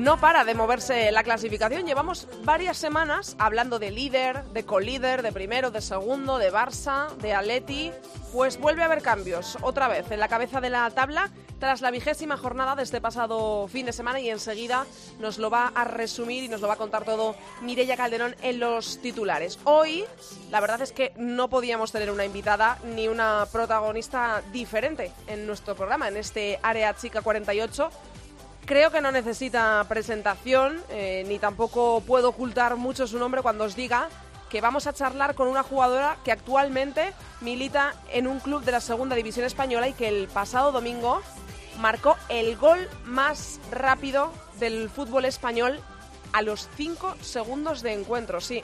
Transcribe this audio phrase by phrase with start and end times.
[0.00, 1.84] No para de moverse la clasificación.
[1.86, 7.34] Llevamos varias semanas hablando de líder, de colíder, de primero, de segundo, de Barça, de
[7.34, 7.92] Atleti.
[8.32, 11.90] Pues vuelve a haber cambios otra vez en la cabeza de la tabla tras la
[11.90, 14.86] vigésima jornada de este pasado fin de semana y enseguida
[15.18, 18.58] nos lo va a resumir y nos lo va a contar todo Mireia Calderón en
[18.58, 19.58] los titulares.
[19.64, 20.06] Hoy,
[20.50, 25.74] la verdad es que no podíamos tener una invitada ni una protagonista diferente en nuestro
[25.74, 27.90] programa, en este Área Chica 48
[28.70, 33.74] creo que no necesita presentación, eh, ni tampoco puedo ocultar mucho su nombre cuando os
[33.74, 34.08] diga
[34.48, 38.80] que vamos a charlar con una jugadora que actualmente milita en un club de la
[38.80, 41.20] Segunda División Española y que el pasado domingo
[41.80, 45.80] marcó el gol más rápido del fútbol español
[46.32, 48.62] a los 5 segundos de encuentro, sí,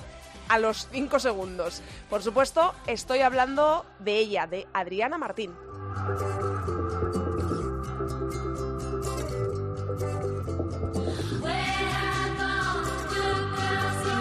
[0.49, 1.83] a los 5 segundos.
[2.09, 5.53] Por supuesto, estoy hablando de ella, de Adriana Martín.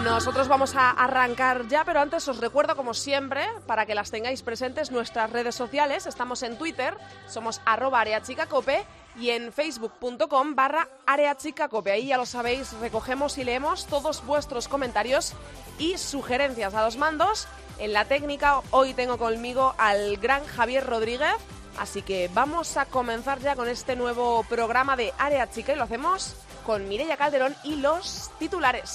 [0.06, 4.42] Nosotros vamos a arrancar ya, pero antes os recuerdo, como siempre, para que las tengáis
[4.42, 6.06] presentes, nuestras redes sociales.
[6.06, 8.86] Estamos en Twitter, somos arroba areachicacope
[9.18, 11.90] y en facebook.com barra areachicacope.
[11.90, 15.34] Ahí ya lo sabéis, recogemos y leemos todos vuestros comentarios
[15.78, 17.48] y sugerencias a los mandos.
[17.78, 21.36] En la técnica hoy tengo conmigo al gran Javier Rodríguez,
[21.78, 25.84] así que vamos a comenzar ya con este nuevo programa de Área Chica y lo
[25.84, 28.90] hacemos con Mireia Calderón y los titulares.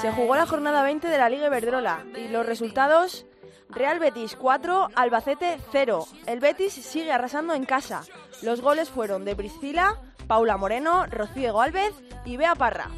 [0.00, 3.26] Se jugó la jornada 20 de la Liga Iberdrola y los resultados
[3.70, 6.06] Real Betis 4, Albacete 0.
[6.26, 8.02] El Betis sigue arrasando en casa.
[8.42, 11.92] Los goles fueron de Priscila, Paula Moreno, Rocío Álvez
[12.24, 12.90] y Bea Parra.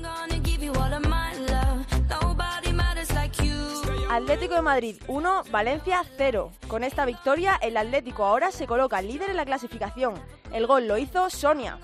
[4.10, 6.52] Atlético de Madrid 1, Valencia 0.
[6.68, 10.14] Con esta victoria, el Atlético ahora se coloca líder en la clasificación.
[10.52, 11.78] El gol lo hizo Sonia.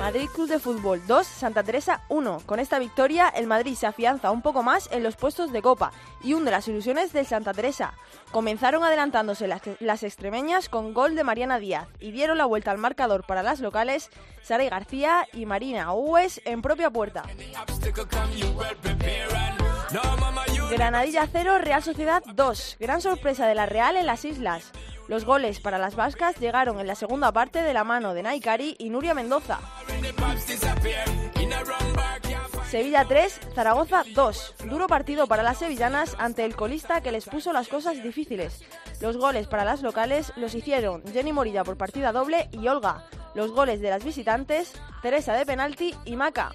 [0.00, 2.40] Madrid Club de Fútbol 2, Santa Teresa 1.
[2.46, 5.92] Con esta victoria, el Madrid se afianza un poco más en los puestos de Copa
[6.24, 7.92] y hunde las ilusiones del Santa Teresa.
[8.30, 13.26] Comenzaron adelantándose las, extremeñas con gol de Mariana Díaz y dieron la vuelta al marcador
[13.26, 14.08] para las locales
[14.42, 17.24] Saray García y Marina Ues en propia puerta.
[20.70, 22.76] Granadilla 0, Real Sociedad 2.
[22.80, 24.72] Gran sorpresa de la Real en las islas.
[25.10, 28.76] Los goles para las vascas llegaron en la segunda parte de la mano de Naikari
[28.78, 29.58] y Nuria Mendoza.
[32.70, 34.54] Sevilla 3, Zaragoza 2.
[34.66, 38.62] Duro partido para las sevillanas ante el colista que les puso las cosas difíciles.
[39.00, 43.04] Los goles para las locales los hicieron Jenny Morilla por partida doble y Olga.
[43.34, 44.72] Los goles de las visitantes,
[45.02, 46.52] Teresa de penalti y Maca.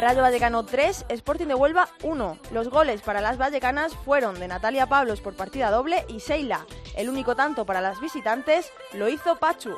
[0.00, 2.38] Rayo Vallecano 3, Sporting de Huelva 1.
[2.52, 6.64] Los goles para las vallecanas fueron de Natalia Pablos por partida doble y Seila.
[6.96, 9.76] El único tanto para las visitantes lo hizo Pachu.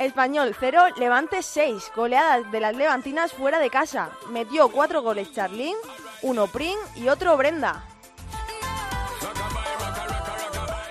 [0.00, 1.92] Español 0, Levante 6.
[1.94, 4.10] Goleadas de las levantinas fuera de casa.
[4.30, 5.76] Metió 4 goles Charlín,
[6.22, 7.84] uno Prin y otro Brenda.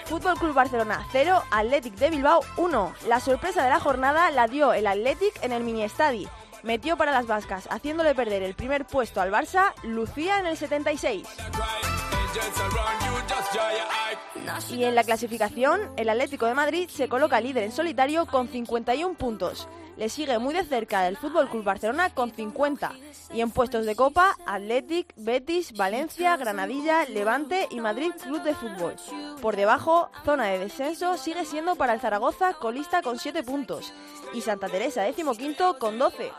[0.05, 2.93] Fútbol Club Barcelona 0, Athletic de Bilbao 1.
[3.07, 6.27] La sorpresa de la jornada la dio el Athletic en el mini estadi.
[6.61, 11.27] Metió para las vascas, haciéndole perder el primer puesto al Barça, Lucía en el 76.
[14.71, 19.15] Y en la clasificación, el Atlético de Madrid se coloca líder en solitario con 51
[19.15, 19.67] puntos.
[19.97, 22.91] Le sigue muy de cerca el Fútbol Club Barcelona con 50.
[23.33, 28.95] Y en puestos de Copa, Athletic, Betis, Valencia, Granadilla, Levante y Madrid Club de Fútbol.
[29.41, 33.93] Por debajo, zona de descenso sigue siendo para el Zaragoza colista con 7 puntos.
[34.33, 36.31] Y Santa Teresa, decimoquinto, con 12.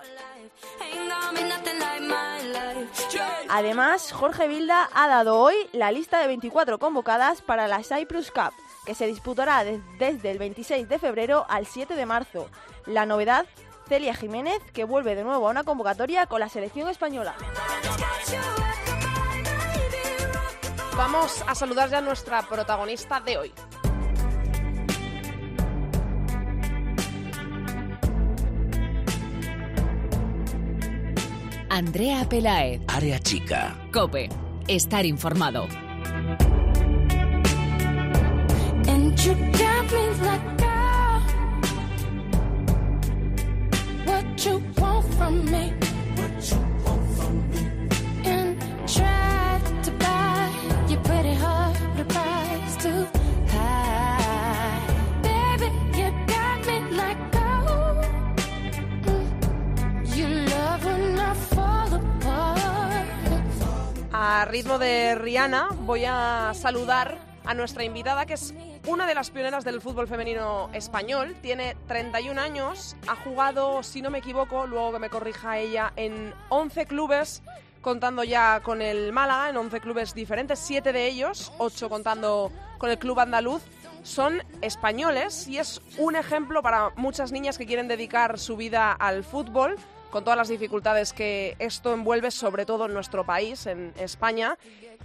[3.48, 8.52] Además, Jorge Vilda ha dado hoy la lista de 24 convocadas para la Cyprus Cup,
[8.84, 9.64] que se disputará
[9.98, 12.48] desde el 26 de febrero al 7 de marzo.
[12.86, 13.46] La novedad,
[13.88, 17.34] Celia Jiménez, que vuelve de nuevo a una convocatoria con la selección española.
[20.96, 23.52] Vamos a saludar ya a nuestra protagonista de hoy.
[31.68, 32.80] Andrea Pelaez.
[32.88, 33.76] Área chica.
[33.92, 34.30] Cope.
[34.66, 35.66] Estar informado.
[38.88, 40.65] And you got me like
[44.44, 45.72] you want from me.
[46.16, 47.62] What you want from me.
[48.24, 50.50] And try to buy
[50.88, 53.06] your pretty heart the price too
[53.48, 54.80] high.
[55.22, 55.68] Baby,
[55.98, 58.04] you got me like gold.
[59.06, 60.16] Mm.
[60.16, 61.16] You love when
[64.12, 68.52] A ritmo de Rihanna voy a saludar a nuestra invitada que es
[68.86, 71.34] una de las pioneras del fútbol femenino español.
[71.42, 76.32] Tiene 31 años, ha jugado, si no me equivoco, luego que me corrija ella, en
[76.48, 77.42] 11 clubes,
[77.80, 82.90] contando ya con el Málaga, en 11 clubes diferentes, 7 de ellos, 8 contando con
[82.90, 83.62] el club andaluz.
[84.04, 89.24] Son españoles y es un ejemplo para muchas niñas que quieren dedicar su vida al
[89.24, 89.76] fútbol
[90.10, 94.56] con todas las dificultades que esto envuelve, sobre todo en nuestro país, en España.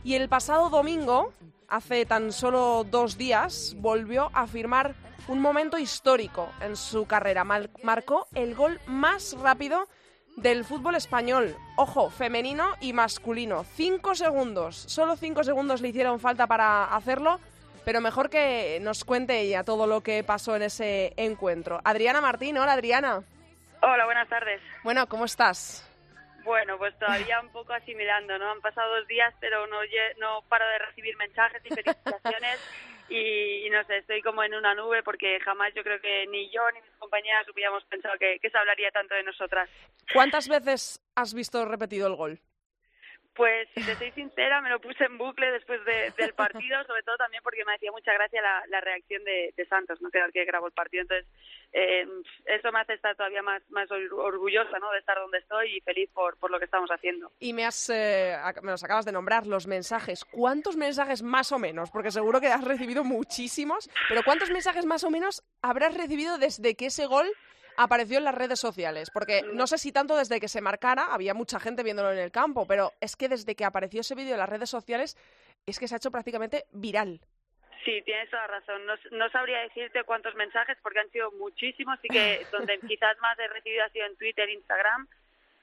[0.04, 1.34] Y el pasado domingo,
[1.72, 4.94] hace tan solo dos días, volvió a firmar
[5.28, 7.44] un momento histórico en su carrera.
[7.44, 9.88] marcó el gol más rápido
[10.36, 11.56] del fútbol español.
[11.78, 13.64] Ojo, femenino y masculino.
[13.76, 14.76] Cinco segundos.
[14.76, 17.40] Solo cinco segundos le hicieron falta para hacerlo.
[17.86, 21.82] Pero mejor que nos cuente ella todo lo que pasó en ese encuentro.
[21.84, 23.24] Adriana Martín, hola Adriana.
[23.82, 24.62] Hola, buenas tardes.
[24.84, 25.91] Bueno, ¿cómo estás?
[26.44, 28.52] Bueno, pues todavía un poco asimilando, ¿no?
[28.52, 29.78] Han pasado dos días, pero no,
[30.20, 32.60] no paro de recibir mensajes y felicitaciones
[33.10, 36.62] y, no sé, estoy como en una nube porque jamás yo creo que ni yo
[36.72, 39.70] ni mis compañeras hubiéramos pensado que, que se hablaría tanto de nosotras.
[40.14, 42.40] ¿Cuántas veces has visto repetido el gol?
[43.36, 47.16] Pues si te soy sincera, me lo puse en bucle después del partido, sobre todo
[47.18, 50.10] también porque me hacía mucha gracia la, reacción de, Santos, ¿no?
[50.10, 51.04] que era el que grabó el partido.
[51.04, 51.28] Entonces,
[51.72, 52.06] eh,
[52.46, 54.92] eso me hace estar todavía más, más orgullosa ¿no?
[54.92, 57.32] de estar donde estoy y feliz por, por lo que estamos haciendo.
[57.40, 60.26] Y me, has, eh, me los acabas de nombrar, los mensajes.
[60.26, 61.90] ¿Cuántos mensajes más o menos?
[61.90, 66.76] Porque seguro que has recibido muchísimos, pero ¿cuántos mensajes más o menos habrás recibido desde
[66.76, 67.32] que ese gol
[67.78, 69.10] apareció en las redes sociales?
[69.12, 72.32] Porque no sé si tanto desde que se marcara, había mucha gente viéndolo en el
[72.32, 75.18] campo, pero es que desde que apareció ese vídeo en las redes sociales
[75.66, 77.22] es que se ha hecho prácticamente viral.
[77.84, 78.82] Sí, tienes toda la razón.
[79.12, 83.48] No, sabría decirte cuántos mensajes porque han sido muchísimos y que donde quizás más he
[83.48, 85.08] recibido ha sido en Twitter, Instagram,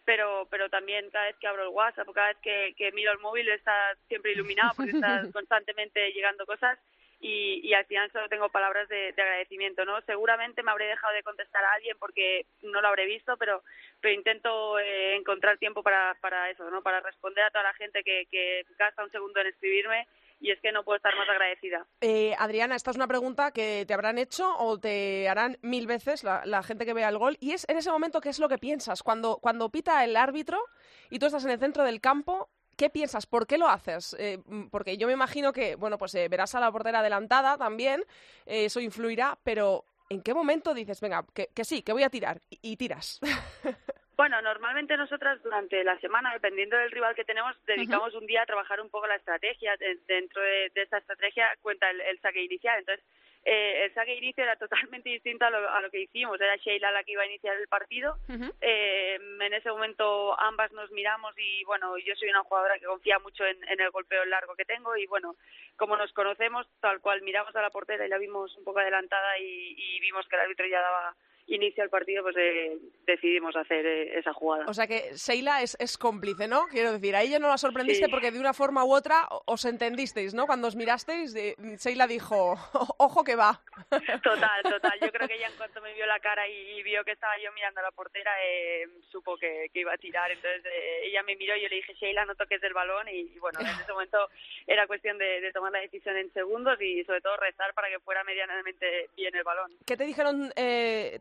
[0.04, 3.18] pero pero también cada vez que abro el WhatsApp, cada vez que, que miro el
[3.18, 6.78] móvil está siempre iluminado porque está constantemente llegando cosas
[7.20, 10.00] y, y al final solo tengo palabras de, agradecimiento, ¿no?
[10.02, 13.62] Seguramente me habré dejado de contestar a alguien porque no lo habré visto, pero,
[14.00, 16.82] pero intento eh, encontrar tiempo para, para eso, ¿no?
[16.82, 20.06] Para responder a toda la gente que, gasta un segundo en escribirme
[20.40, 21.84] y es que no puedo estar más agradecida.
[22.00, 26.22] Eh, Adriana, esta es una pregunta que te habrán hecho o te harán mil veces
[26.22, 27.36] la, la, gente que vea el gol.
[27.40, 29.02] Y es en ese momento, ¿qué es lo que piensas?
[29.02, 30.64] Cuando, cuando pita el árbitro
[31.10, 33.26] y tú estás en el centro del campo, ¿Qué piensas?
[33.26, 34.14] ¿Por qué lo haces?
[34.20, 37.58] Eh, mm, porque yo me imagino que, bueno, pues eh, verás a la portera adelantada
[37.58, 38.04] también,
[38.46, 42.40] eh, eso influirá, pero ¿en qué momento dices, venga, que, sí, que voy a tirar
[42.48, 43.20] y, tiras?
[44.18, 48.46] Bueno, normalmente nosotras durante la semana, dependiendo del rival que tenemos, dedicamos un día a
[48.46, 49.76] trabajar un poco la estrategia.
[50.08, 52.80] Dentro de, esta estrategia cuenta el, saque inicial.
[52.80, 53.06] Entonces,
[53.44, 56.40] eh, el saque inicio era totalmente distinto a lo, que hicimos.
[56.40, 58.16] Era Sheila la que iba a iniciar el partido.
[58.60, 63.18] eh, en ese momento ambas nos miramos y bueno, yo soy una jugadora que confía
[63.18, 65.36] mucho en, el golpeo largo que tengo y bueno,
[65.76, 69.38] como nos conocemos, tal cual miramos a la portera y la vimos un poco adelantada
[69.38, 71.16] y, y vimos que el árbitro ya daba
[71.48, 72.76] inicia el partido, pues eh,
[73.06, 74.66] decidimos hacer eh, esa jugada.
[74.68, 76.66] O sea que Sheila es, es cómplice, ¿no?
[76.70, 80.34] Quiero decir, a ella no la sorprendiste porque de una forma u otra os entendisteis,
[80.34, 80.46] ¿no?
[80.46, 82.54] Cuando os mirasteis, de, Sheila dijo,
[82.98, 83.60] ojo que va.
[84.22, 84.98] Total, total.
[85.00, 87.52] Yo creo que ella en cuanto me vio la cara y, vio que estaba yo
[87.52, 90.30] mirando a la portera, eh, supo que, iba a tirar.
[90.30, 90.62] Entonces
[91.02, 93.08] ella me miró y yo le dije, Sheila, no toques el balón.
[93.08, 94.28] Y, bueno, en ese momento
[94.66, 98.00] era cuestión de, de, tomar la decisión en segundos y sobre todo rezar para que
[98.00, 99.70] fuera medianamente bien el balón.
[99.86, 100.52] ¿Qué te dijeron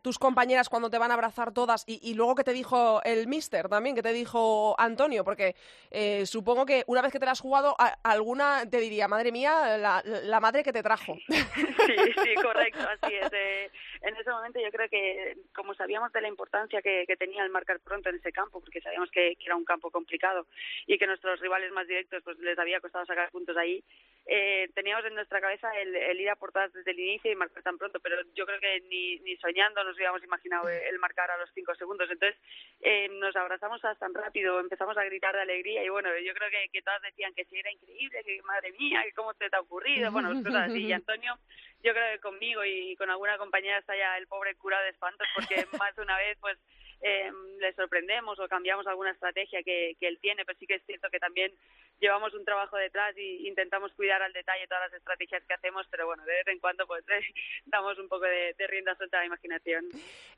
[0.02, 3.68] tus compañeras cuando te van a abrazar todas y, luego que te dijo el mister
[3.68, 5.54] también, que te dijo Antonio, porque
[5.90, 9.78] eh, supongo que una vez que te la has jugado, alguna te diría, madre mía,
[9.78, 11.16] la, madre que te trajo.
[11.28, 13.30] Sí, sí, correcto, así es.
[13.32, 13.70] Eh,
[14.02, 17.80] en ese momento yo creo que, como sabíamos de la importancia que, tenía el marcar
[17.80, 20.46] pronto en ese campo, porque sabíamos que, era un campo complicado
[20.86, 23.82] y que nuestros rivales más directos pues les había costado sacar puntos ahí,
[24.26, 27.78] eh, teníamos en nuestra cabeza el, ir a por desde el inicio y marcar tan
[27.78, 31.50] pronto, pero yo creo que ni, ni soñando nos habíamos imaginado el marcar a los
[31.54, 32.10] cinco segundos.
[32.10, 32.38] Entonces
[32.80, 36.68] eh, nos abrazamos tan rápido, empezamos a gritar de alegría y bueno, yo creo que,
[36.70, 40.12] que todas decían que sí era increíble, que madre mía, que cómo te, ha ocurrido,
[40.12, 40.86] bueno, cosas así.
[40.86, 41.38] Y Antonio,
[41.82, 45.26] yo creo que conmigo y con alguna compañera está ya el pobre curado de espantos
[45.34, 46.58] porque más de una vez pues
[47.00, 47.30] eh,
[47.60, 51.08] le sorprendemos o cambiamos alguna estrategia que, que él tiene, pero sí que es cierto
[51.10, 51.52] que también
[52.00, 56.06] llevamos un trabajo detrás y intentamos cuidar al detalle todas las estrategias que hacemos, pero
[56.06, 57.04] bueno, de vez en cuando pues
[57.66, 59.88] damos un poco de, rienda suelta a la imaginación.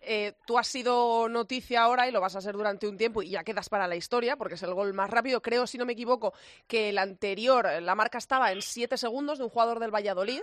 [0.00, 3.30] Eh, tú has sido noticia ahora y lo vas a ser durante un tiempo y
[3.30, 5.40] ya quedas para la historia porque es el gol más rápido.
[5.40, 6.34] Creo, si no me equivoco,
[6.68, 10.42] que el anterior, la marca estaba en siete segundos de un jugador del Valladolid.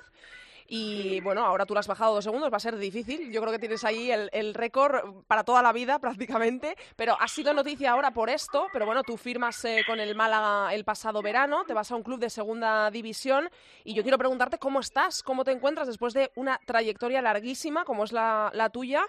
[0.70, 3.32] Y bueno, ahora tú lo has bajado dos segundos, va a ser difícil.
[3.32, 6.76] Yo creo que tienes ahí el, récord para toda la vida prácticamente.
[6.96, 8.68] Pero ha sido noticia ahora por esto.
[8.74, 12.04] Pero bueno, tú firmas eh, con el Málaga el pasado verano, te vas a un
[12.04, 13.50] club de segunda división.
[13.86, 18.04] Y yo quiero preguntarte cómo estás, cómo te encuentras después de una trayectoria larguísima como
[18.04, 19.06] es la, la tuya.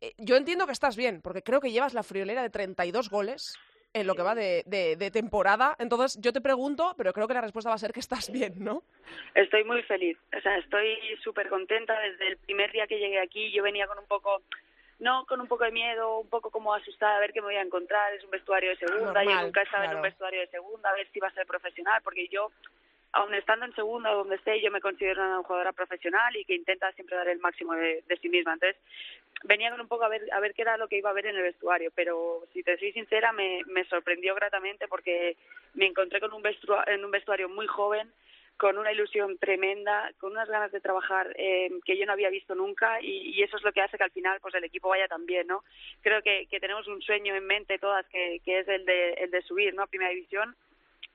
[0.00, 3.54] Eh, yo entiendo que estás bien, porque creo que llevas la friolera de 32 goles
[3.96, 5.74] en lo que va de, de, temporada.
[5.78, 8.52] Entonces, yo te pregunto, pero creo que la respuesta va a ser que estás bien,
[8.58, 8.82] ¿no?
[9.34, 10.18] Estoy muy feliz.
[10.36, 11.98] O sea, estoy súper contenta.
[12.00, 14.42] Desde el primer día que llegué aquí, yo venía con un poco
[14.98, 17.56] no con un poco de miedo, un poco como asustada a ver qué me voy
[17.56, 20.88] a encontrar, es un vestuario de segunda, yo nunca estaba en un vestuario de segunda,
[20.88, 22.50] a ver si va a ser profesional, porque yo,
[23.16, 26.54] aun estando en segunda o donde esté, yo me considero una jugadora profesional y que
[26.54, 28.52] intenta siempre dar el máximo de, de sí misma.
[28.52, 28.76] Entonces,
[29.44, 31.26] venía con un poco a ver, a ver qué era lo que iba a ver
[31.26, 35.36] en el vestuario, pero si te soy sincera, me, me sorprendió gratamente porque
[35.74, 38.10] me encontré con un vestuario, en un vestuario muy joven,
[38.58, 42.54] con una ilusión tremenda, con unas ganas de trabajar eh, que yo no había visto
[42.54, 45.08] nunca y, y, eso es lo que hace que al final pues el equipo vaya
[45.08, 45.62] tan bien, ¿no?
[46.00, 49.30] Creo que, que tenemos un sueño en mente todas que, que es el de, el
[49.30, 49.82] de subir, ¿no?
[49.82, 50.56] A Primera División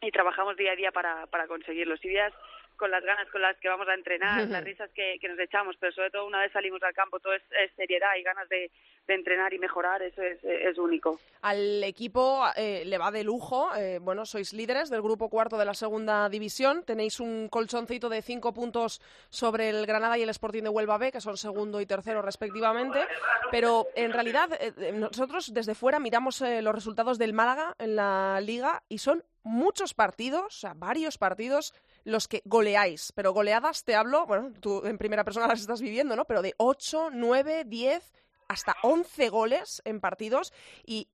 [0.02, 1.98] y trabajamos día a día para, para conseguirlo.
[1.98, 2.34] Si días
[2.82, 5.76] con las ganas con las que vamos a entrenar, las risas que, que, nos echamos,
[5.80, 8.72] pero sobre todo una vez salimos al campo todo es, es seriedad y ganas de,
[9.06, 11.20] de, entrenar y mejorar, eso es, es único.
[11.44, 15.66] Al equipo eh, le va de lujo, eh, bueno, sois líderes del grupo cuarto de
[15.66, 20.64] la segunda división, tenéis un colchoncito de cinco puntos sobre el Granada y el Sporting
[20.64, 23.06] de Huelva B, que son segundo y tercero respectivamente,
[23.52, 28.40] pero en realidad eh, nosotros desde fuera miramos eh, los resultados del Málaga en la
[28.42, 33.96] liga y son muchos partidos, o sea, varios partidos los que goleáis, pero goleadas te
[33.96, 36.26] hablo, bueno, tú en primera persona las estás viviendo, ¿no?
[36.26, 38.14] Pero de 8, 9, 10,
[38.48, 40.54] hasta 11 goles en partidos
[40.86, 41.08] y,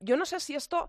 [0.00, 0.88] yo no sé si esto,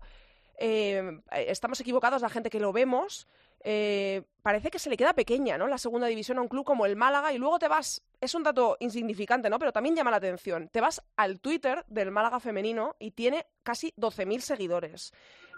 [0.58, 3.26] eh, estamos equivocados la gente que lo vemos,
[3.66, 5.66] eh, parece que se le queda pequeña, ¿no?
[5.66, 8.42] La segunda división a un club como el Málaga y luego te vas, es un
[8.42, 9.58] dato insignificante, ¿no?
[9.58, 10.68] Pero también llama la atención.
[10.68, 15.12] Te vas al Twitter del Málaga femenino y tiene casi 12.000 seguidores.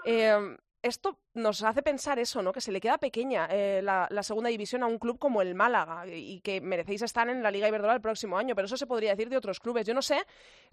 [0.04, 2.52] Eh, esto nos hace pensar eso, ¿no?
[2.52, 6.06] Que se le queda pequeña eh, la, segunda división a un club como el Málaga
[6.06, 9.10] y que merecéis estar en la Liga Iberdrola el próximo año, pero eso se podría
[9.10, 9.86] decir de otros clubes.
[9.86, 10.18] Yo no sé,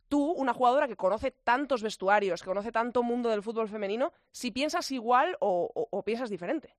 [0.08, 4.52] tú, una jugadora que conoce tantos vestuarios, que conoce tanto mundo del fútbol femenino, si
[4.52, 6.76] piensas igual o piensas diferente.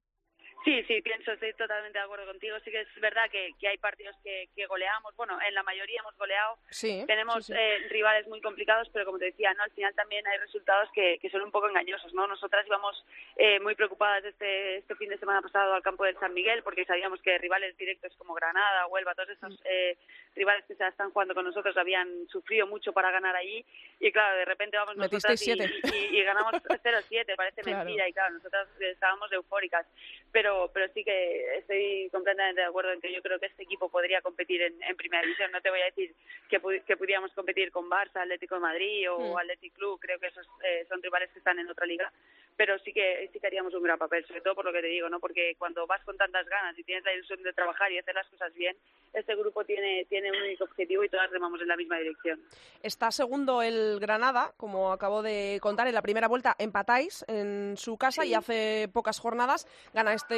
[0.65, 2.57] Sí, sí, pienso, estoy totalmente de acuerdo contigo.
[2.65, 5.15] Sí que es verdad que, que hay partidos que, que, goleamos.
[5.15, 6.57] Bueno, en la mayoría hemos goleado.
[6.71, 7.59] Sí, Tenemos sí, sí.
[7.59, 11.19] Eh, rivales muy complicados, pero como te decía, no al final también hay resultados que,
[11.21, 12.15] que son un poco engañosos.
[12.15, 13.05] no Nosotras íbamos
[13.37, 16.87] eh, muy preocupadas este, este fin de semana pasado al campo del San Miguel porque
[16.87, 19.99] sabíamos que rivales directos como Granada, Huelva, todos esos eh,
[20.35, 23.63] rivales que se están jugando con nosotros habían sufrido mucho para ganar allí.
[24.01, 27.85] Y claro, de repente vamos nosotras y, y, y, ganamos 0-7, parece claro.
[27.85, 28.09] mentira.
[28.09, 29.87] Y claro, nosotras estábamos eufóricas.
[30.33, 33.89] Pero pero sí que estoy completamente de acuerdo en que yo creo que este equipo
[33.89, 35.51] podría competir en, en primera división.
[35.53, 36.15] No te voy a decir
[36.49, 39.39] que, que pudiéramos competir con Barça, Atlético de Madrid o mm.
[39.39, 42.13] Athletic Club, creo que esos eh, son rivales que están en otra liga,
[42.57, 44.87] pero sí que sí que haríamos un gran papel, sobre todo por lo que te
[44.89, 45.21] digo, ¿no?
[45.21, 48.29] Porque cuando vas con tantas ganas y tienes la ilusión de trabajar y hacer las
[48.29, 48.77] cosas bien,
[49.13, 52.41] este grupo tiene tiene un único objetivo y todas remamos en la misma dirección.
[52.83, 57.97] Está segundo el Granada, como acabo de contar, en la primera vuelta empatáis en su
[57.97, 58.29] casa sí.
[58.29, 59.67] y hace pocas jornadas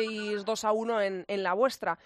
[0.07, 1.99] ganasteis 2 a 1 en, en la vuestra.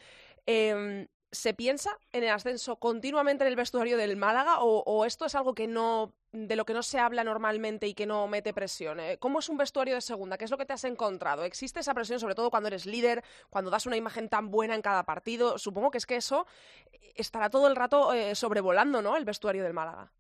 [0.47, 5.26] Eh, ¿Se piensa en el ascenso continuamente en el vestuario del Málaga o, o, esto
[5.26, 8.52] es algo que no de lo que no se habla normalmente y que no mete
[8.52, 8.99] presión?
[8.99, 10.37] Eh, ¿Cómo es un vestuario de segunda?
[10.37, 11.45] ¿Qué es lo que te has encontrado?
[11.45, 14.83] ¿Existe esa presión sobre todo cuando eres líder, cuando das una imagen tan buena en
[14.83, 15.57] cada partido?
[15.57, 16.49] Supongo que es que eso
[17.14, 19.16] estará todo el rato eh, sobrevolando, ¿no?
[19.16, 20.11] El vestuario del Málaga.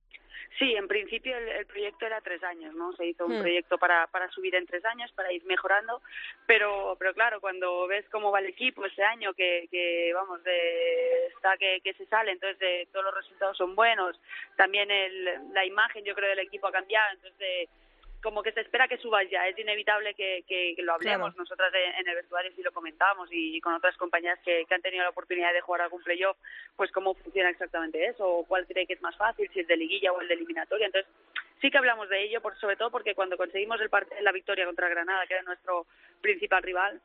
[0.58, 2.92] Sí, en principio el, el, proyecto era tres años, ¿no?
[2.92, 3.40] Se hizo un hmm.
[3.40, 6.02] proyecto para, para subir en tres años, para ir mejorando,
[6.46, 11.26] pero, pero claro, cuando ves cómo va el equipo ese año, que, que vamos, de,
[11.28, 14.20] está que, que se sale, entonces de, todos los resultados son buenos,
[14.56, 17.68] también el, la imagen yo creo del equipo ha cambiado, entonces de,
[18.22, 21.42] como que se espera que subas ya, es inevitable que, que, que lo hablemos claro.
[21.42, 25.04] nosotras en el vestuario si lo comentamos y, con otras compañeras que, que, han tenido
[25.04, 26.36] la oportunidad de jugar algún playoff,
[26.76, 29.76] pues cómo funciona exactamente eso, o cuál cree que es más fácil, si es de
[29.76, 31.10] liguilla o el de eliminatoria, entonces
[31.60, 33.90] sí que hablamos de ello, por, sobre todo porque cuando conseguimos el
[34.22, 35.86] la victoria contra Granada, que era nuestro
[36.20, 37.00] principal rival,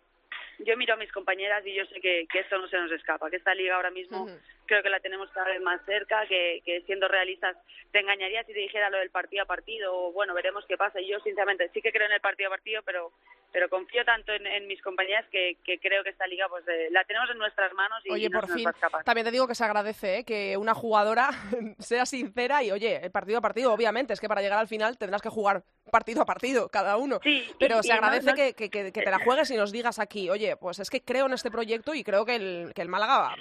[0.59, 3.29] yo miro a mis compañeras y yo sé que, que esto no se nos escapa,
[3.29, 4.39] que esta liga ahora mismo uh -huh.
[4.65, 7.57] creo que la tenemos cada vez más cerca, que, que siendo realistas
[7.91, 10.99] te engañaría si te dijera lo del partido a partido, o bueno, veremos qué pasa.
[10.99, 13.11] Y yo sinceramente sí que creo en el partido a partido, pero
[13.55, 17.37] pero confío tanto en, mis compañeras que, creo que esta liga pues la tenemos en
[17.37, 19.03] nuestras manos y oye no por nos fin va a escapar.
[19.05, 20.23] también te digo que se agradece ¿eh?
[20.25, 21.29] que una jugadora
[21.79, 24.97] sea sincera y oye el partido a partido obviamente es que para llegar al final
[24.97, 28.35] tendrás que jugar partido a partido cada uno Sí, pero y- se y agradece no-
[28.35, 30.99] que, que- que- que te la juegues y nos digas aquí oye pues es que
[30.99, 33.35] creo en este proyecto y creo que el, que el Málaga va,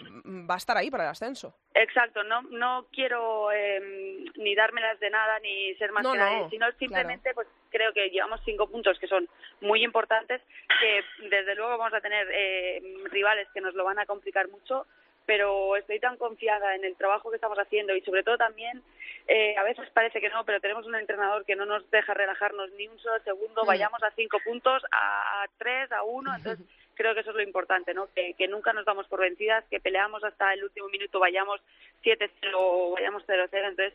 [0.48, 5.10] va a estar ahí para el ascenso Exacto, no, no quiero eh, ni dármelas de
[5.10, 9.08] nada ni ser más que nadie, sino simplemente pues creo que llevamos cinco puntos que
[9.08, 9.28] son
[9.60, 10.40] muy importantes,
[10.80, 14.86] que desde luego vamos a tener eh, rivales que nos lo van a complicar mucho,
[15.26, 18.80] pero estoy tan confiada en el trabajo que estamos haciendo y sobre todo también,
[19.26, 22.70] eh, a veces parece que no, pero tenemos un entrenador que no nos deja relajarnos
[22.78, 23.66] ni un solo segundo, Mm.
[23.66, 26.64] vayamos a cinco puntos, a tres, a uno, entonces
[26.94, 28.06] creo que eso es lo importante, ¿no?
[28.14, 31.60] Que, que nunca nos damos por vencidas, que peleamos hasta el último minuto, vayamos
[32.04, 33.94] 7-0 o vayamos 0-0, entonces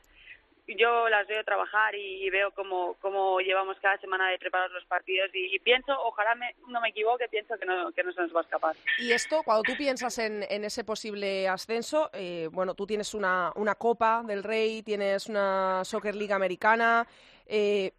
[0.75, 5.29] yo las veo trabajar y veo cómo, cómo llevamos cada semana de preparar los partidos
[5.33, 8.39] y, pienso, ojalá me- no me equivoque, pienso que no, que no se nos va
[8.39, 8.75] a escapar.
[8.99, 13.51] Y esto, cuando tú piensas en, en ese posible ascenso, eh, bueno, tú tienes una,
[13.55, 17.07] una Copa del Rey, tienes una Soccer Liga Americana,
[17.47, 17.91] eh,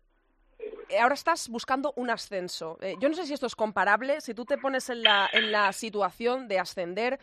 [1.00, 2.79] ahora estás buscando un ascenso.
[2.83, 5.50] Eh, yo no sé si esto es comparable, si tú te pones en la, en
[5.53, 7.19] la situación de ascender,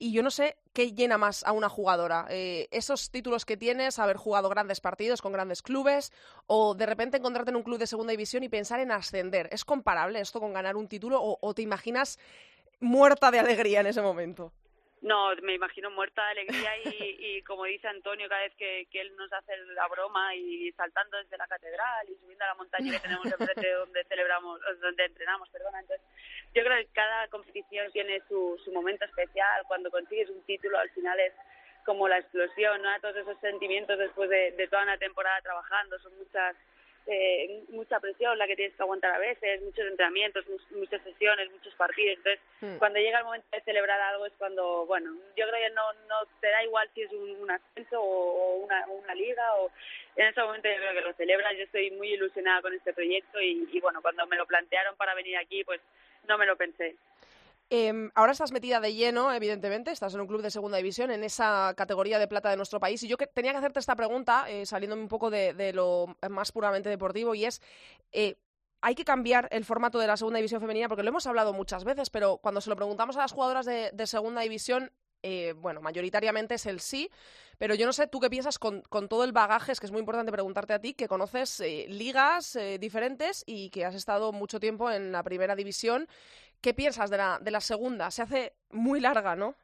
[0.00, 2.26] y yo no sé qué llena más a una jugadora.
[2.30, 6.10] Eh, esos títulos que tienes, haber jugado grandes partidos con grandes clubes,
[6.46, 9.50] o de repente encontrarte en un club de segunda división y pensar en ascender.
[9.52, 12.18] ¿Es comparable esto con ganar un título o, o te imaginas
[12.80, 14.52] muerta de alegría en ese momento?
[15.02, 19.16] No, me imagino muerta de alegría y, y como dice Antonio cada vez que, él
[19.16, 22.98] nos hace la broma y saltando desde la catedral y subiendo a la montaña que
[23.00, 25.80] tenemos enfrente donde celebramos, donde entrenamos, perdona.
[25.80, 26.06] Entonces,
[26.54, 29.62] yo creo que cada competición tiene su, su momento especial.
[29.68, 31.32] Cuando consigues un título al final es
[31.86, 32.90] como la explosión, ¿no?
[33.00, 36.54] Todos esos sentimientos después de, de toda una temporada trabajando, son muchas
[37.06, 41.50] eh, mucha presión la que tienes que aguantar a veces, muchos entrenamientos, mu- muchas sesiones,
[41.50, 42.16] muchos partidos.
[42.18, 42.76] Entonces, Hmm.
[42.78, 46.16] cuando llega el momento de celebrar algo es cuando, bueno, yo creo que no, no
[46.40, 49.70] te da igual si es un, un ascenso o, una, una liga o
[50.16, 51.56] en ese momento yo creo que lo celebras.
[51.56, 55.14] Yo estoy muy ilusionada con este proyecto y, y bueno, cuando me lo plantearon para
[55.14, 55.80] venir aquí, pues
[56.28, 56.96] no me lo pensé.
[57.72, 61.22] Em, ahora estás metida de lleno, evidentemente, estás en un club de segunda división, en
[61.22, 63.00] esa categoría de plata de nuestro país.
[63.04, 66.50] Y yo que tenía que hacerte esta pregunta, eh, saliéndome un poco de, lo más
[66.50, 67.62] puramente deportivo, y es,
[68.10, 68.34] eh,
[68.80, 70.88] ¿hay que cambiar el formato de la segunda división femenina?
[70.88, 74.06] Porque lo hemos hablado muchas veces, pero cuando se lo preguntamos a las jugadoras de,
[74.08, 74.90] segunda división,
[75.22, 77.08] eh, bueno, mayoritariamente es el sí,
[77.56, 80.00] pero yo no sé, tú qué piensas con, todo el bagaje, es que es muy
[80.00, 85.12] importante preguntarte a ti, que conoces ligas diferentes y que has estado mucho tiempo en
[85.12, 86.08] la primera división.
[86.62, 88.10] ¿Qué piensas de la, de la segunda?
[88.10, 89.54] Se hace muy larga, ¿no?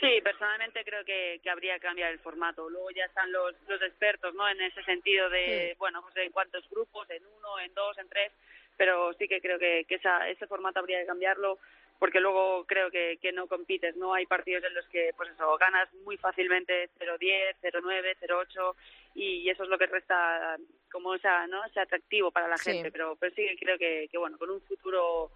[0.00, 2.68] Sí, personalmente creo que, que habría que cambiar el formato.
[2.68, 4.48] Luego ya están los, los expertos, ¿no?
[4.48, 8.30] En ese sentido de, bueno, pues en cuántos grupos, en uno, en dos, en tres,
[8.76, 11.58] pero sí que creo que, que esa, ese formato habría que cambiarlo
[11.98, 14.12] porque luego creo que, que no compites, ¿no?
[14.12, 18.74] Hay partidos en los que, pues eso, ganas muy fácilmente 0-10, 0-9, 0-8
[19.14, 20.58] y eso es lo que resta
[20.92, 21.64] como esa, ¿no?
[21.64, 22.70] Ese atractivo para la Sí.
[22.70, 25.30] gente, pero, pero sí que creo que, que, bueno, con un futuro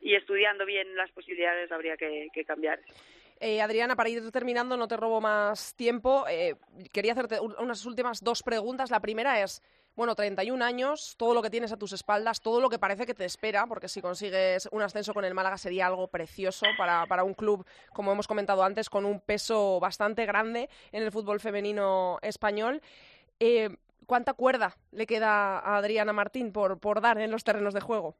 [0.00, 2.80] y estudiando bien las posibilidades habría que, cambiar.
[3.38, 6.26] Eh, Adriana, para ir terminando, no te robo más tiempo.
[6.28, 6.56] eh,
[6.92, 8.90] quería hacerte un- unas últimas dos preguntas.
[8.90, 9.62] La primera es,
[9.96, 13.14] bueno, 31 años, todo lo que tienes a tus espaldas, todo lo que parece que
[13.14, 17.24] te espera, porque si consigues un ascenso con el Málaga sería algo precioso para, para
[17.24, 22.18] un club, como hemos comentado antes, con un peso bastante grande en el fútbol femenino
[22.22, 22.82] español.
[23.38, 23.70] Eh,
[24.06, 28.16] ¿Cuánta cuerda le queda a Adriana Martín por, por dar en los terrenos de juego?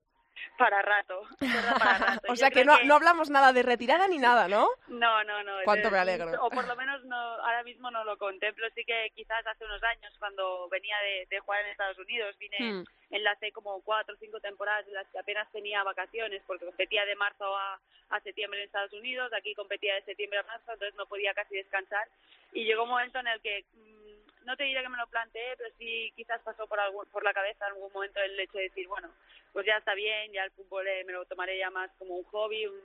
[0.59, 2.20] Para rato, cuerda para rato.
[2.29, 4.68] o Yo sea que no, no hablamos nada de retirada ni nada, ¿no?
[4.88, 5.53] No, no, no.
[5.64, 6.31] Cuánto me alegro.
[6.44, 8.66] O por lo menos no, ahora mismo no lo contemplo.
[8.74, 12.57] Sí que quizás hace unos años, cuando venía de, de jugar en Estados Unidos, vine,
[12.61, 12.85] Hmm.
[13.11, 17.14] enlacé como cuatro o cinco temporadas en las que apenas tenía vacaciones, porque competía de
[17.16, 21.07] marzo a, a septiembre en Estados Unidos, aquí competía de septiembre a marzo, entonces no
[21.07, 22.07] podía casi descansar.
[22.53, 23.99] Y llegó un momento en el que, mm,
[24.44, 27.33] no te diré que me lo planteé, pero sí quizás pasó por, algún, por la
[27.33, 29.11] cabeza en algún momento el hecho de decir, bueno,
[29.53, 32.24] pues ya está bien, ya el fútbol eh, me lo tomaré ya más como un
[32.24, 32.81] hobby, un,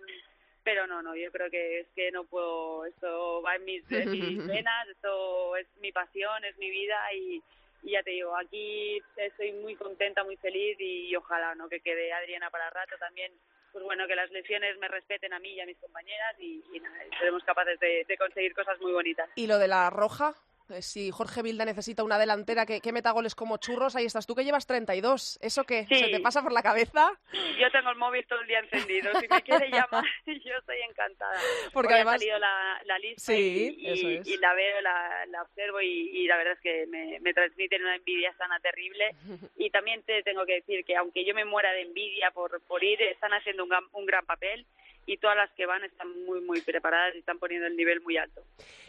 [0.64, 4.12] pero no, no, yo creo que es que no puedo, esto va en mis, en
[4.12, 7.42] mis venas, esto es mi pasión, es mi vida y,
[7.84, 12.12] y ya te digo, aquí estoy muy contenta, muy feliz y, ojalá no que quede
[12.12, 13.32] Adriana para rato también.
[13.72, 16.80] Pues bueno, que las lesiones me respeten a mí y a mis compañeras y, y
[16.80, 19.30] nada, seremos capaces de, de conseguir cosas muy bonitas.
[19.36, 20.34] ¿Y lo de la roja?
[20.70, 24.26] Eh, Si Jorge Vilda necesita una delantera que, que meta goles como churros, ahí estás
[24.26, 25.38] tú que llevas 32.
[25.42, 25.86] ¿Eso qué?
[25.88, 25.96] Sí.
[25.96, 27.12] ¿Se te pasa por la cabeza?
[27.60, 29.12] Yo tengo el móvil todo el día encendido.
[29.20, 31.40] Si me quiere llamar, yo estoy encantada.
[31.74, 34.28] Porque Hoy además- ha salido la, la lista Sí, y, eso y- es.
[34.28, 37.82] y la veo, la, la observo y, y la verdad es que me, me transmiten
[37.84, 39.16] una envidia sana terrible.
[39.58, 42.84] Y también te tengo que decir que aunque yo me muera de envidia por, por
[42.84, 44.66] ir, están haciendo un, gran- un gran papel
[45.06, 48.18] y todas las que van están muy, muy preparadas y están poniendo el nivel muy
[48.18, 48.42] alto.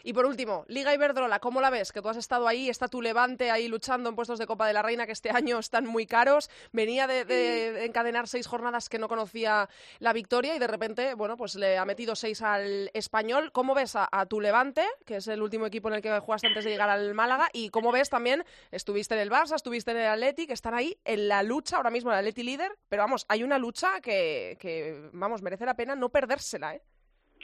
[0.02, 1.92] Y por último, Liga Iberdrola, ¿cómo la ves?
[1.92, 4.72] Que tú has estado ahí, está tu Levante ahí luchando en puestos de Copa de
[4.72, 6.48] la Reina, que este año están muy caros.
[6.72, 11.36] Venía de, de encadenar seis jornadas que no conocía la victoria y de repente, bueno,
[11.36, 13.50] pues le ha metido seis al español.
[13.52, 16.46] ¿Cómo ves a, a tu Levante, que es el último equipo en el que jugaste
[16.46, 17.48] antes de llegar al Málaga?
[17.52, 20.96] Y cómo ves también, estuviste en el Barça, estuviste en el Atleti, que están ahí
[21.04, 25.10] en la lucha, ahora mismo el Atleti líder, pero vamos, hay una lucha que, que
[25.12, 26.80] vamos, merece la pena no perdérsela, ¿eh?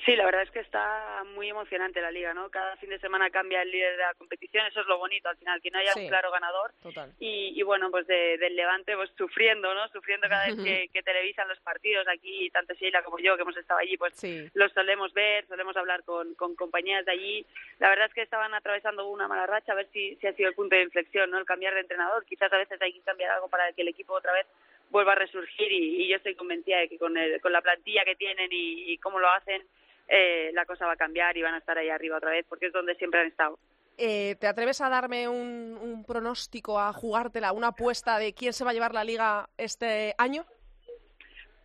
[0.05, 2.51] Sí, la verdad es que está muy emocionante la liga, ¿no?
[2.51, 5.37] Cada fin de semana cambia el líder de la competición, eso es lo bonito al
[5.37, 6.01] final, que no haya Sí.
[6.01, 6.73] un claro ganador.
[6.83, 7.13] Total.
[7.21, 9.87] Y, y bueno, pues de- del Levante, pues sufriendo, ¿no?
[9.91, 13.57] Sufriendo cada vez que, que televisan los partidos aquí, tanto Sheila como yo, que hemos
[13.57, 14.51] estado allí, pues Sí.
[14.55, 17.47] los solemos ver, solemos hablar con, con compañeras de allí.
[17.79, 20.49] La verdad es que estaban atravesando una mala racha, a ver si, si ha sido
[20.49, 21.39] el punto de inflexión, ¿no?
[21.39, 22.25] El cambiar de entrenador.
[22.25, 24.47] Quizás a veces hay que cambiar algo para que el equipo otra vez
[24.93, 28.15] vuelva a resurgir y, yo estoy convencida de que con, el- con la plantilla que
[28.15, 29.63] tienen y, y cómo lo hacen,
[30.07, 32.67] eh, la cosa va a cambiar y van a estar ahí arriba otra vez, porque
[32.67, 33.59] es donde siempre han estado.
[33.99, 38.65] Eh, ¿Te atreves a darme un, un pronóstico, a jugártela, una apuesta de quién se
[38.65, 40.45] va a llevar la liga este año?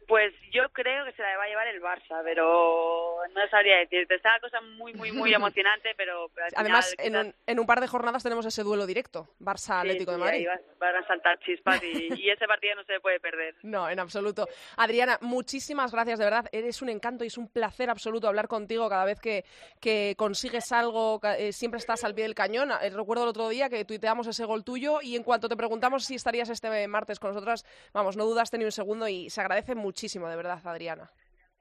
[0.07, 4.15] Pues yo creo que se la va a llevar el Barça, pero no sabría decirte.
[4.15, 7.59] Está la cosa muy, muy, muy emocionante, pero, pero al Además, final, en un, en
[7.59, 10.47] un par de jornadas tenemos ese duelo directo, Barça-Atlético sí, de sí, Madrid.
[10.47, 13.55] va- van a saltar chispas y, y ese partido no se puede perder.
[13.63, 14.47] No, en absoluto.
[14.77, 16.45] Adriana, muchísimas gracias, de verdad.
[16.53, 19.43] Eres un encanto y es un placer absoluto hablar contigo cada vez que,
[19.81, 21.19] que consigues algo.
[21.37, 22.71] eh, siempre estás al pie del cañón.
[22.81, 26.05] Eh, recuerdo el otro día que tuiteamos ese gol tuyo y en cuanto te preguntamos
[26.05, 29.75] si estarías este martes con nosotras, vamos, no dudaste ni un segundo y se agradece
[29.97, 31.11] muchísimo, de verdad, Adriana.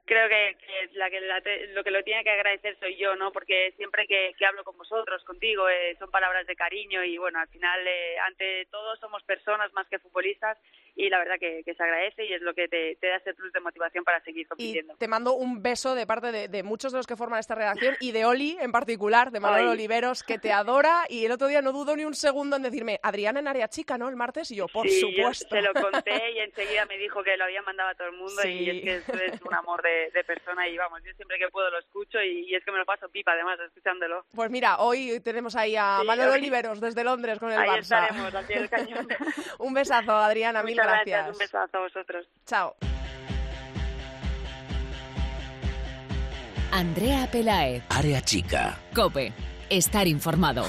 [0.07, 3.15] Creo que, que la que la te- lo que lo tiene que agradecer soy yo,
[3.17, 3.31] ¿no?
[3.33, 7.39] Porque siempre que, que hablo con vosotros, contigo, eh, son palabras de cariño y bueno,
[7.39, 10.57] al final, eh, ante todo, somos personas más que futbolistas
[10.95, 13.33] y la verdad que, que se agradece y es lo que te, te da ese
[13.33, 14.95] plus de motivación para seguir Y compitiendo.
[14.95, 17.95] te mando un beso de parte de, de muchos de los que forman esta redacción
[17.99, 19.71] y de Oli en particular, de Manuel Ay.
[19.73, 21.03] Oliveros, que te adora.
[21.09, 23.97] Y el otro día no dudo ni un segundo en decirme, Adriana en área chica,
[23.97, 24.07] ¿no?
[24.09, 24.49] El martes.
[24.51, 25.53] Y yo, por sí, yo supuesto.
[25.55, 28.41] se lo conté y enseguida me dijo que lo había mandado a todo el mundo
[28.41, 28.49] Sí.
[28.49, 31.47] y es que esto es un amor de, de persona y vamos, yo siempre que
[31.49, 34.25] puedo lo escucho y, y es que me lo paso pipa además escuchándolo.
[34.33, 37.69] Pues mira, hoy tenemos ahí a Sí, Manuel hoy- Oliveros desde Londres con el Ahí
[37.69, 37.79] Barça.
[37.81, 39.07] estaremos, al pie del cañón.
[39.59, 41.29] un besazo, Adriana, mil Muchas gracias.
[41.31, 42.27] Un besazo a vosotros.
[42.45, 42.75] Chao.
[46.71, 48.77] Andrea Pelaez, Área chica.
[48.93, 49.31] Cope,
[49.69, 50.63] estar informado.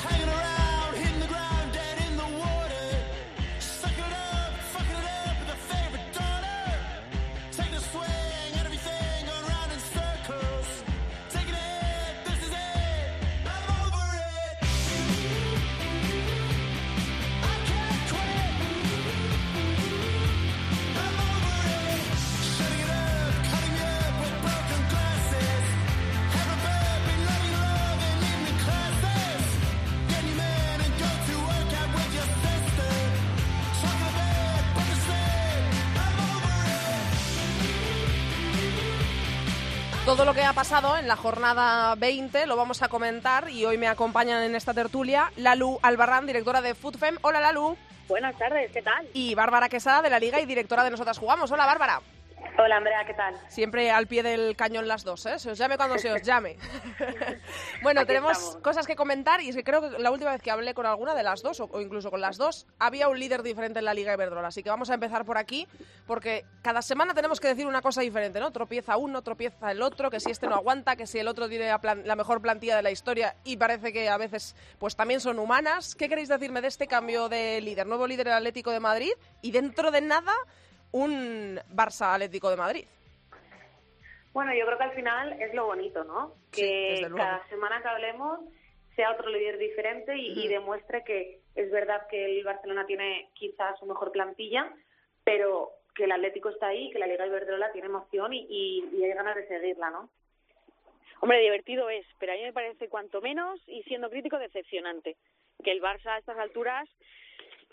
[40.18, 43.78] Todo lo que ha pasado en la jornada 20 lo vamos a comentar y hoy
[43.78, 47.18] me acompañan en esta tertulia Lalu Albarrán, directora de FoodFem.
[47.22, 47.76] Hola Lalu.
[48.08, 49.06] Buenas tardes, ¿qué tal?
[49.14, 51.52] Y Bárbara Quesada de la Liga y directora de Nosotras Jugamos.
[51.52, 52.00] Hola Bárbara.
[52.60, 53.36] Hola, Andrea, ¿qué tal?
[53.46, 55.38] Siempre al pie del cañón las dos, ¿eh?
[55.38, 56.56] Se os llame cuando se os llame.
[57.82, 58.56] bueno, Aquí tenemos estamos.
[58.64, 61.14] cosas que comentar y es que creo que la última vez que hablé con alguna
[61.14, 64.12] de las dos, o, incluso con las dos, había un líder diferente en la Liga
[64.12, 64.48] Iberdrola.
[64.48, 65.68] Así que vamos a empezar por aquí,
[66.04, 68.50] porque cada semana tenemos que decir una cosa diferente, ¿no?
[68.50, 71.68] Tropieza uno, tropieza el otro, que si este no aguanta, que si el otro tiene
[71.68, 75.38] la, la mejor plantilla de la historia y parece que a veces pues también son
[75.38, 75.94] humanas.
[75.94, 77.86] ¿Qué queréis decirme de este cambio de líder?
[77.86, 80.32] Nuevo líder del Atlético de Madrid y dentro de nada
[80.92, 82.84] un Barça Atlético de Madrid.
[84.32, 86.34] Bueno, yo creo que al final es lo bonito, ¿no?
[86.52, 88.40] Sí, Que cada semana que hablemos
[88.94, 93.86] sea otro líder diferente y, demuestre que es verdad que el Barcelona tiene quizás su
[93.86, 94.72] mejor plantilla,
[95.24, 99.04] pero que el Atlético está ahí, que la Liga Iberdrola tiene emoción y, y, y
[99.04, 100.08] hay ganas de seguirla, ¿no?
[101.20, 105.16] Hombre, divertido es, pero a mí me parece cuanto menos, y siendo crítico, decepcionante.
[105.64, 106.88] Que el Barça a estas alturas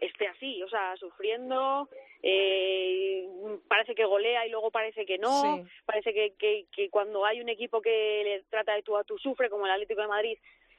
[0.02, 1.90] esté así, o sea, sufriendo,
[2.24, 3.28] eh,
[3.68, 5.64] parece que golea y luego parece que no, Sí.
[5.86, 9.18] parece que, que, que cuando hay un equipo que le trata de tú a tú
[9.18, 10.38] sufre, como el Atlético de Madrid,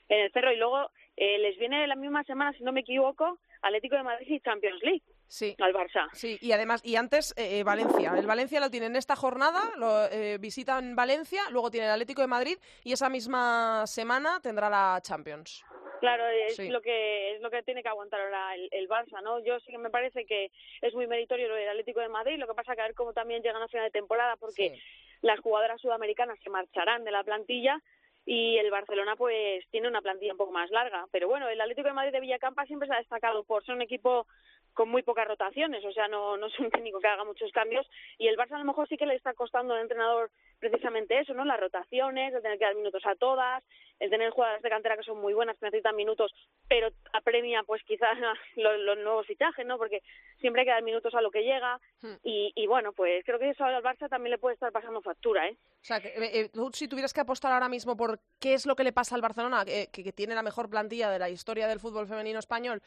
[0.08, 3.38] en el Cerro y luego eh, les viene la misma semana, si no me equivoco,
[3.62, 5.02] Atlético de Madrid y Champions League.
[5.28, 5.56] Sí.
[5.58, 6.08] Al Barça.
[6.12, 8.14] Sí, y además, y antes eh, eh, Valencia.
[8.16, 12.20] El Valencia lo tiene en esta jornada, lo eh, visitan Valencia, luego tiene el Atlético
[12.20, 15.64] de Madrid y esa misma semana tendrá la Champions.
[16.00, 16.68] Claro, es Sí.
[16.68, 19.38] lo que es lo que tiene que aguantar ahora el, el Barça, ¿no?
[19.44, 20.50] Yo sí que me parece que
[20.82, 23.12] es muy meritorio lo del Atlético de Madrid, lo que pasa que a ver cómo
[23.12, 24.82] también llegan a final de temporada porque Sí.
[25.22, 27.80] las jugadoras sudamericanas se marcharán de la plantilla
[28.28, 31.88] y el Barcelona pues tiene una plantilla un poco más larga, pero bueno, el Atlético
[31.88, 34.26] de Madrid de Villacampa siempre se ha destacado por ser un equipo
[34.74, 37.88] con muy pocas rotaciones, o sea, no, no es un técnico que haga muchos cambios
[38.18, 41.34] y el Barça a lo mejor sí que le está costando al entrenador precisamente eso,
[41.34, 41.44] ¿no?
[41.44, 43.62] Las rotaciones, el tener que dar minutos a todas,
[43.98, 46.32] el tener jugadoras de cantera que son muy buenas, que necesitan minutos,
[46.68, 48.16] pero apremia pues quizás
[48.56, 49.78] los, los nuevos fichajes, ¿no?
[49.78, 50.02] Porque
[50.40, 52.16] siempre hay que dar minutos a lo que llega Hmm.
[52.22, 55.48] y, y bueno, pues creo que eso al Barça también le puede estar pasando factura,
[55.48, 55.56] ¿eh?
[55.80, 58.66] O sea, que, eh, eh, tú si tuvieras que apostar ahora mismo por qué es
[58.66, 61.30] lo que le pasa al Barcelona, eh, que, que tiene la mejor plantilla de la
[61.30, 62.82] historia del fútbol femenino español,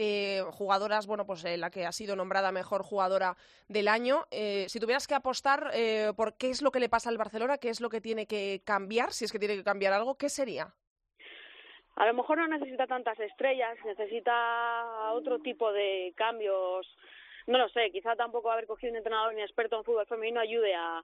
[0.00, 4.66] eh, jugadoras, bueno, pues eh, la que ha sido nombrada mejor jugadora del año, eh,
[4.68, 7.70] si tuvieras que apostar eh, por qué es lo que le pasa al Barcelona, qué
[7.70, 10.72] es lo que tiene que cambiar, si es que tiene que cambiar algo, ¿qué sería?
[11.96, 16.86] A lo mejor no necesita tantas estrellas, necesita otro tipo de cambios.
[17.48, 20.74] No lo sé, quizá tampoco haber cogido un entrenador ni experto en fútbol femenino ayude
[20.76, 21.02] a,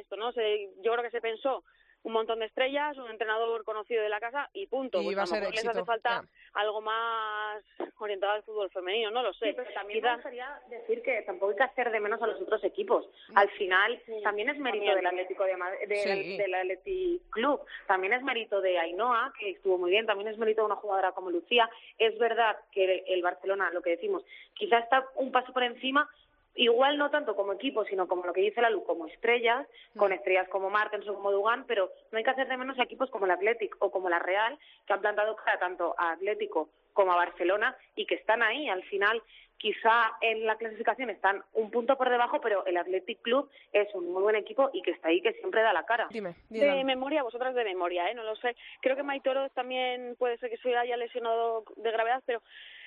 [0.00, 0.32] esto, ¿no?
[0.32, 1.62] Se, yo creo que se pensó
[2.04, 5.00] un montón de estrellas, un entrenador conocido de la casa y punto.
[5.00, 7.62] Y Pues va a ser mejor les éxito, hace falta algo más
[7.98, 9.50] orientado al fútbol femenino, no lo sé.
[9.50, 12.26] Sí, pero también Quizá- me gustaría decir que tampoco hay que hacer de menos a
[12.26, 13.08] los otros equipos.
[13.34, 14.96] Al final, Sí, también es mérito también.
[14.96, 16.36] del Atlético de Madrid, del, Sí.
[16.36, 20.62] del Athletic Club, también es mérito de Ainhoa, que estuvo muy bien, también es mérito
[20.62, 21.70] de una jugadora como Lucía.
[21.98, 26.08] Es verdad que el Barcelona, lo que decimos, quizá está un paso por encima,
[26.54, 30.12] igual no tanto como equipo, sino como lo que dice la Lu, como estrellas, con
[30.12, 33.10] estrellas como Martens o como Dugan, pero no hay que hacer de menos a equipos
[33.10, 37.12] como el Athletic o como la Real, que han plantado cara tanto a Atlético como
[37.12, 38.68] a Barcelona y que están ahí.
[38.68, 39.22] Al final,
[39.56, 44.12] quizá en la clasificación están un punto por debajo, pero el Athletic Club es un
[44.12, 46.08] muy buen equipo y que está ahí, que siempre da la cara.
[46.10, 48.14] Dime, De memoria, vosotras de memoria, ¿eh?
[48.14, 48.56] No lo sé.
[48.80, 52.42] Creo que Maitoro también puede ser que se haya lesionado de gravedad, pero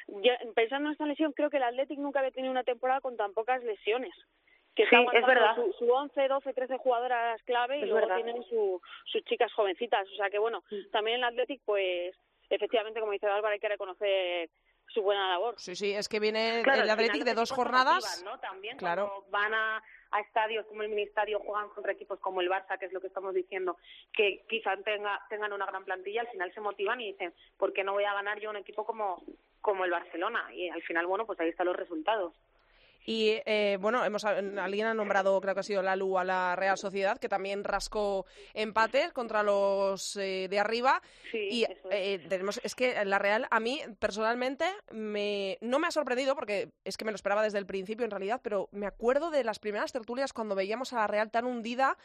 [0.08, 3.18] ya- pensando en esta lesión, creo que el Athletic nunca había tenido una temporada con
[3.18, 4.14] tan pocas lesiones.
[4.76, 5.56] Que Sí, es verdad.
[5.56, 8.22] Su, su 11, 12, 13 jugadoras clave y Es luego verdad.
[8.24, 10.06] tienen su, sus chicas jovencitas.
[10.12, 12.14] O sea que, bueno, también el Athletic, pues,
[12.50, 14.50] efectivamente, como dice Álvaro, hay que reconocer
[14.88, 15.56] su buena labor.
[15.58, 18.04] Sí, sí, es que viene Claro, el Athletic de dos jornadas.
[18.20, 18.40] motivan, ¿no?
[18.42, 19.08] También Claro.
[19.08, 22.86] cuando van a, a estadios como el Ministerio, juegan contra equipos como el Barça, que
[22.86, 23.78] es lo que estamos diciendo,
[24.14, 27.84] que quizá tenga, tengan una gran plantilla, al final se motivan y dicen, ¿por qué
[27.86, 29.24] no voy a ganar yo un equipo como,
[29.66, 30.48] como el Barcelona?
[30.54, 32.34] Y al final, bueno, pues ahí están los resultados.
[33.08, 36.78] Y eh, bueno, hemos alguien ha nombrado, creo que ha sido Lalu a la Real
[36.78, 41.02] Sociedad, que también rascó empate contra los eh, de arriba.
[41.32, 42.22] Sí, y eso es.
[42.22, 46.70] eh, tenemos, es que la Real a mí personalmente me, no me ha sorprendido porque
[46.84, 49.60] es que me lo esperaba desde el principio en realidad, pero me acuerdo de las
[49.60, 51.98] primeras tertulias cuando veíamos a la Real tan hundida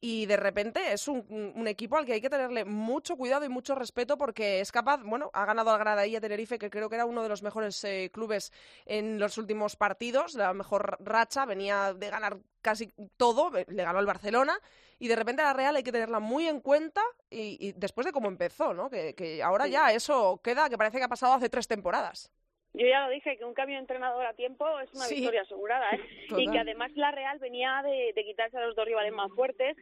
[0.00, 1.24] y de repente es un,
[1.56, 5.00] un equipo al que hay que tenerle mucho cuidado y mucho respeto porque es capaz,
[5.02, 8.10] bueno, ha ganado al Granadilla Tenerife, que creo que era uno de los mejores eh,
[8.12, 8.52] clubes
[8.84, 14.06] en los últimos partidos, la mejor racha, venía de ganar casi todo, le ganó al
[14.06, 14.60] Barcelona
[14.98, 18.12] y de repente la Real hay que tenerla muy en cuenta y, y después de
[18.12, 18.90] cómo empezó, ¿no?
[18.90, 19.70] Que, que ahora Sí.
[19.72, 22.30] ya eso queda, que parece que ha pasado hace tres temporadas.
[22.76, 25.16] Yo ya lo dije, que un cambio de entrenador a tiempo es una Sí.
[25.16, 26.00] victoria asegurada, ¿eh?
[26.28, 26.40] Total.
[26.46, 29.76] Y que además la Real venía de, de quitarse a los dos rivales más fuertes,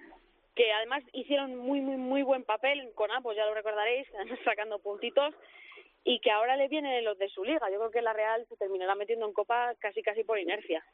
[0.55, 4.07] que además hicieron muy, muy, muy buen papel con ambos, ya lo recordaréis,
[4.45, 5.35] sacando puntitos,
[6.05, 7.69] y que ahora le vienen los de su liga.
[7.71, 10.85] Yo creo que la Real se terminará metiendo en Copa casi, casi por inercia.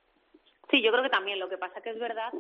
[0.71, 1.39] Sí, yo creo que también.
[1.41, 2.33] Lo que pasa que es verdad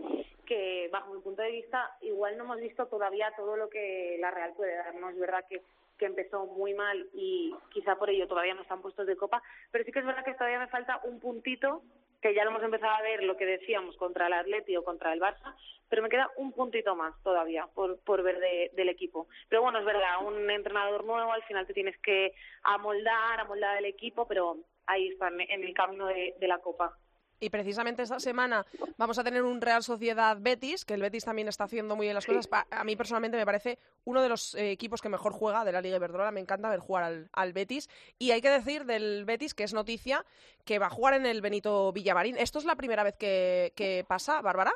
[0.46, 4.30] que, bajo mi punto de vista, igual no hemos visto todavía todo lo que la
[4.30, 4.94] Real puede dar.
[4.94, 5.60] No es verdad que,
[6.00, 9.84] que empezó muy mal y quizá por ello todavía no están puestos de copa, pero
[9.84, 11.82] sí que es verdad que todavía me falta un puntito
[12.22, 15.12] que ya lo hemos empezado a ver lo que decíamos contra el Atleti o contra
[15.12, 15.54] el Barça,
[15.88, 19.26] pero me queda un puntito más todavía por, por ver de- del equipo.
[19.48, 23.84] Pero bueno, es verdad, un entrenador nuevo, al final te tienes que amoldar, amoldar el
[23.86, 26.96] equipo, pero ahí están en el camino de- de la Copa.
[27.42, 28.66] Y precisamente esta semana
[28.98, 32.14] vamos a tener un Real Sociedad Betis, que el Betis también está haciendo muy bien
[32.14, 32.48] las cosas.
[32.70, 35.80] A mí personalmente me parece uno de los eh, equipos que mejor juega de la
[35.80, 36.32] Liga Iberdrola.
[36.32, 37.88] Me encanta ver jugar al, al Betis.
[38.18, 40.24] Y hay que decir del Betis, que es noticia,
[40.66, 42.36] que va a jugar en el Benito Villamarín.
[42.36, 44.72] ¿Esto es la primera vez que, que pasa, Bárbara?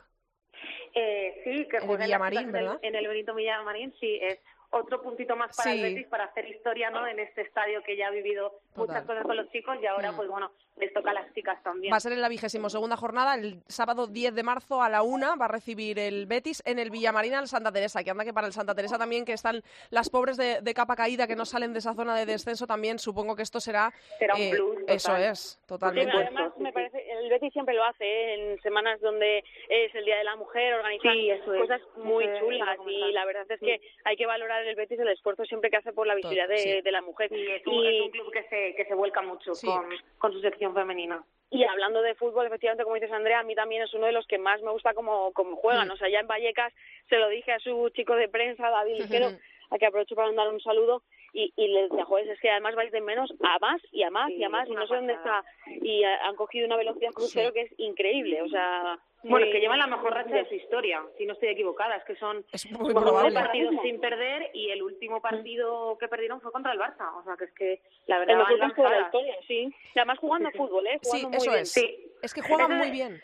[0.95, 4.39] Eh, sí, que En el juega en, en el- en el Benito Villamarín, sí, es
[4.75, 5.81] otro puntito más para Sí.
[5.81, 7.07] el Betis para hacer historia, ¿no?
[7.07, 10.17] En este estadio que ya ha vivido muchas cosas con los chicos y ahora, Mm.
[10.17, 11.93] pues bueno, les toca a las chicas también.
[11.93, 15.03] Va a ser en la vigésimo segunda jornada, el sábado 10 de marzo a la
[15.03, 18.33] una va a recibir el Betis en el Villamarina al Santa Teresa, que anda que
[18.35, 21.45] para el Santa Teresa también que están las pobres de, de capa caída que no
[21.45, 23.93] salen de esa zona de descenso también, supongo que esto será...
[24.19, 24.97] Será un eh, plus, total.
[24.97, 26.13] Eso es, Sí, totalmente.
[26.17, 28.35] pero además me parece, el Betis siempre lo hace, ¿eh?
[28.35, 31.41] en semanas donde es el Día de la Mujer, organizan Sí, es.
[31.43, 33.67] cosas muy chulas y la verdad es Sí.
[33.67, 36.59] que hay que valorar el Betis el esfuerzo siempre que hace por la visibilidad de,
[36.59, 36.81] sí.
[36.83, 37.29] de la mujer.
[37.31, 39.67] Sí, es un, y, es un club que se, que se vuelca mucho Sí.
[39.67, 41.25] con, con su sección femenina.
[41.51, 44.27] y hablando de fútbol, efectivamente, como dices Andrea, a mí también es uno de los
[44.27, 45.89] que más me gusta como, como juegan.
[45.89, 45.93] Mm.
[45.93, 46.73] O sea, ya en Vallecas
[47.09, 48.97] se lo dije a su chico de prensa, David
[49.29, 49.29] Ligero,
[49.71, 51.03] a que aprovecho para mandar un saludo,
[51.35, 54.11] y, y le decía, joder, es que además vais de menos a más y a
[54.11, 55.45] más Sí, y a más, y no sé dónde está.
[55.67, 57.55] Y eh, han cogido una velocidad crucero Sí.
[57.55, 58.99] que es increíble, o sea...
[59.27, 61.97] Bueno, que llevan la mejor racha de su historia, si no estoy equivocada.
[61.97, 66.53] Es que son Es muy partidos sin perder y el último partido que perdieron fue
[66.53, 67.11] contra el Barça.
[67.19, 69.75] O sea, que es que la verdad El mejor campo de la historia, sí.
[69.95, 70.99] Y además jugando Sí, fútbol, ¿eh?
[71.01, 71.63] Sí, Jugando muy eso bien.
[71.63, 71.73] es.
[71.73, 72.13] Sí.
[72.23, 73.23] Es que juegan muy bien.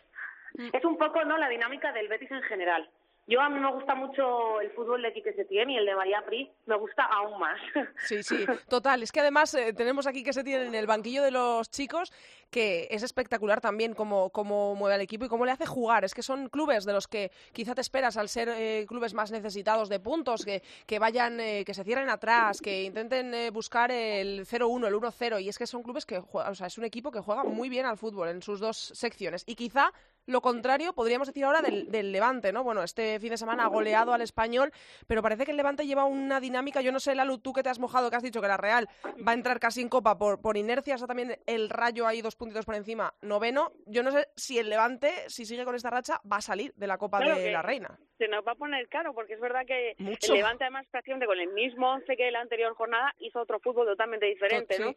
[0.73, 2.89] Es un poco no la dinámica del Betis en general.
[3.27, 6.25] Yo a mí me gusta mucho el fútbol de Quique Setién y el de María
[6.27, 7.61] Pri me gusta aún más.
[8.07, 9.03] Sí, sí, total.
[9.03, 12.13] Es que además eh, tenemos aquí que se tiene en el banquillo de los chicos,
[12.51, 16.05] que es espectacular también cómo, cómo mueve al equipo y cómo le hace jugar.
[16.05, 19.31] Es que son clubes de los que quizá te esperas al ser eh, clubes más
[19.31, 23.93] necesitados de puntos, que, que vayan, eh, que se cierren atrás, que intenten eh, buscar
[23.93, 25.43] el 0-1, el 1-0.
[25.43, 27.69] Y es que son clubes que juegan, o sea, es un equipo que juega muy
[27.69, 29.45] bien al fútbol en sus dos secciones.
[29.47, 29.93] Y quizá
[30.31, 32.63] lo contrario podríamos decir ahora del, del Levante, ¿no?
[32.65, 34.73] Bueno, este fin de semana ha goleado al español,
[35.07, 36.81] pero parece que el Levante lleva una dinámica.
[36.81, 38.89] Yo no sé, Lalu, tú que te has mojado, que has dicho que la Real
[39.27, 42.37] va a entrar casi en copa por, por inercia, está también el Rayo ahí dos
[42.37, 43.73] puntitos por encima, noveno.
[43.87, 46.87] Yo no sé si el Levante, si sigue con esta racha, va a salir de
[46.87, 47.99] la Copa Claro de la Reina.
[48.19, 50.33] Se nos va a poner caro, porque es verdad que Mucho.
[50.33, 53.87] el Levante, además, prácticamente con el mismo once que la anterior jornada, hizo otro fútbol
[53.87, 54.83] totalmente diferente, Sí.
[54.83, 54.95] ¿no?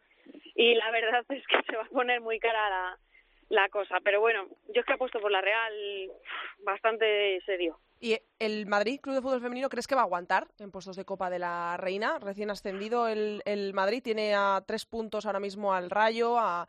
[0.56, 3.00] Y la verdad es que se va a poner muy cara la,
[3.50, 3.98] la cosa.
[4.04, 5.74] Pero bueno, yo es que apuesto por la Real
[6.60, 7.80] bastante serio.
[8.00, 11.06] ¿Y el Madrid, Club de Fútbol Femenino, crees que va a aguantar en puestos de
[11.06, 12.20] Copa de la Reina?
[12.20, 16.68] Recién ascendido el, el Madrid, tiene a tres puntos ahora mismo al Rayo, a,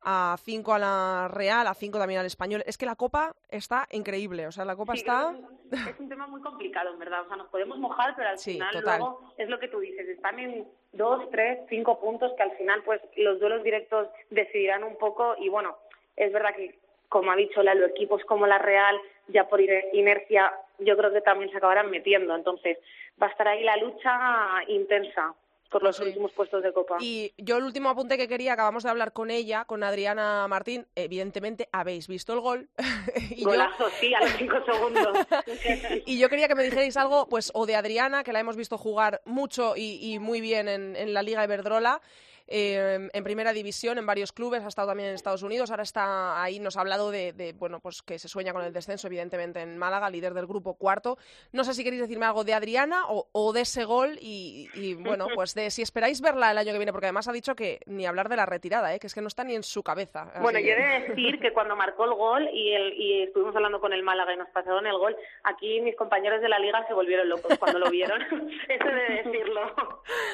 [0.00, 2.62] a cinco a la Real, a cinco también al Español.
[2.64, 5.34] Es que la Copa está increíble, o sea, la Copa Sí, está...
[5.70, 7.20] Es, es un tema muy complicado, en verdad.
[7.22, 8.98] O sea, nos podemos mojar, pero al Sí, final total.
[9.00, 10.08] luego es lo que tú dices.
[10.08, 14.96] Están en dos, tres, cinco puntos que al final, pues, los duelos directos decidirán un
[14.96, 15.34] poco.
[15.38, 15.76] Y bueno,
[16.16, 18.96] es verdad que, como ha dicho Lalo, equipos como la Real,
[19.28, 22.34] ya por iner- inercia, yo creo que también se acabarán metiendo.
[22.34, 22.78] Entonces,
[23.22, 25.34] va a estar ahí la lucha intensa
[25.70, 26.04] por los Sí.
[26.04, 26.98] últimos puestos de Copa.
[27.00, 30.86] Y yo el último apunte que quería, acabamos de hablar con ella, con Adriana Martín,
[30.96, 32.68] evidentemente habéis visto el gol.
[33.30, 35.26] y, yo, Golazo, sí, a los cinco segundos.
[36.04, 38.76] y yo quería que me dijerais algo, pues, o de Adriana, que la hemos visto
[38.76, 42.02] jugar mucho y, y muy bien en, en la Liga Iberdrola.
[42.46, 46.42] Eh, en primera división, en varios clubes, ha estado también en Estados Unidos, ahora está
[46.42, 49.60] ahí, nos ha hablado de, de, bueno, pues que se sueña con el descenso, evidentemente,
[49.60, 51.18] en Málaga, líder del grupo cuarto.
[51.52, 54.94] No sé si queréis decirme algo de Adriana o, o de ese gol y, y,
[54.94, 57.80] bueno, pues de si esperáis verla el año que viene, porque además ha dicho que
[57.86, 58.98] ni hablar de la retirada, ¿eh?
[58.98, 60.22] que es que no está ni en su cabeza.
[60.22, 63.54] Así Bueno, yo he de decir que cuando marcó el gol y, el, y estuvimos
[63.56, 66.86] hablando con el Málaga y nos pasaron el gol, aquí mis compañeros de la liga
[66.86, 68.20] se volvieron locos cuando lo vieron.
[68.68, 69.60] Eso de decirlo.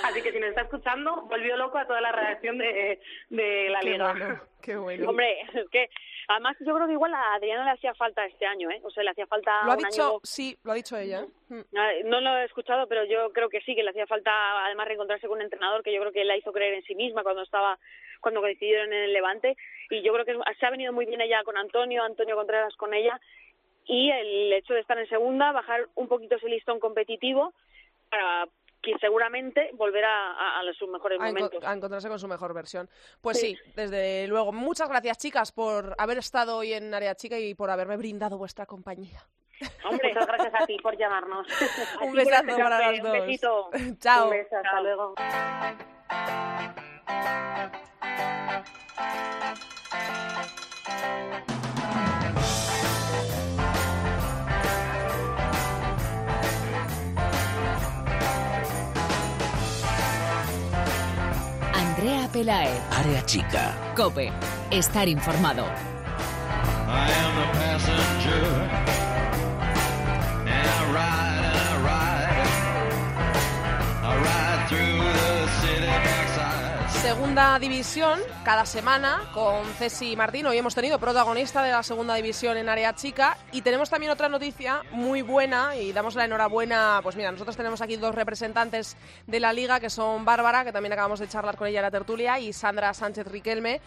[0.08, 3.80] Así que si nos está escuchando, volvió loco a toda la redacción de, de la
[3.80, 4.12] Qué liga.
[4.12, 5.08] bueno, qué bueno.
[5.10, 5.88] Hombre, es que
[6.28, 8.80] además yo creo que igual a Adriana le hacía falta este año, ¿eh?
[8.84, 10.18] O sea, le hacía falta Lo ha un dicho, año...
[10.22, 11.26] sí, lo ha dicho ella.
[11.48, 11.60] Mm.
[12.04, 14.30] No lo he escuchado, pero yo creo que sí, que le hacía falta
[14.66, 17.22] además reencontrarse con un entrenador que yo creo que la hizo creer en sí misma
[17.22, 17.78] cuando estaba,
[18.20, 19.56] cuando coincidieron en el Levante.
[19.90, 22.94] Y yo creo que se ha venido muy bien ella con Antonio, Antonio Contreras con
[22.94, 23.20] ella.
[23.86, 27.54] Y el hecho de estar en segunda, bajar un poquito ese listón competitivo
[28.10, 28.46] para
[28.82, 31.64] que seguramente volverá a, a sus mejores momentos.
[31.64, 32.88] a encontrarse con su mejor versión.
[33.20, 33.56] Pues sí.
[33.74, 34.52] desde luego.
[34.52, 38.66] Muchas gracias, chicas, por haber estado hoy en Área Chica y por haberme brindado vuestra
[38.66, 39.20] compañía.
[39.84, 41.46] Hombre, Muchas gracias a ti por llamarnos.
[42.02, 43.12] Un besazo para las un dos.
[43.12, 43.70] besito.
[44.00, 44.24] Chao.
[44.26, 44.82] Un beso, hasta Chao.
[44.82, 45.14] luego.
[62.38, 63.74] Pelaez, Área chica.
[63.96, 64.32] Cope,
[64.70, 65.64] estar informado.
[66.86, 69.17] I am the passenger.
[77.02, 80.46] Segunda división, cada semana con Ceci Martín.
[80.46, 84.28] Hoy hemos tenido protagonista de la segunda división en área chica y tenemos también otra
[84.28, 86.98] noticia muy buena y damos la enhorabuena.
[87.02, 88.96] Pues mira, nosotros tenemos aquí dos representantes
[89.28, 91.90] de la liga que son Bárbara, que también acabamos de charlar con ella en la
[91.92, 93.80] tertulia, y Sandra Sánchez Riquelme,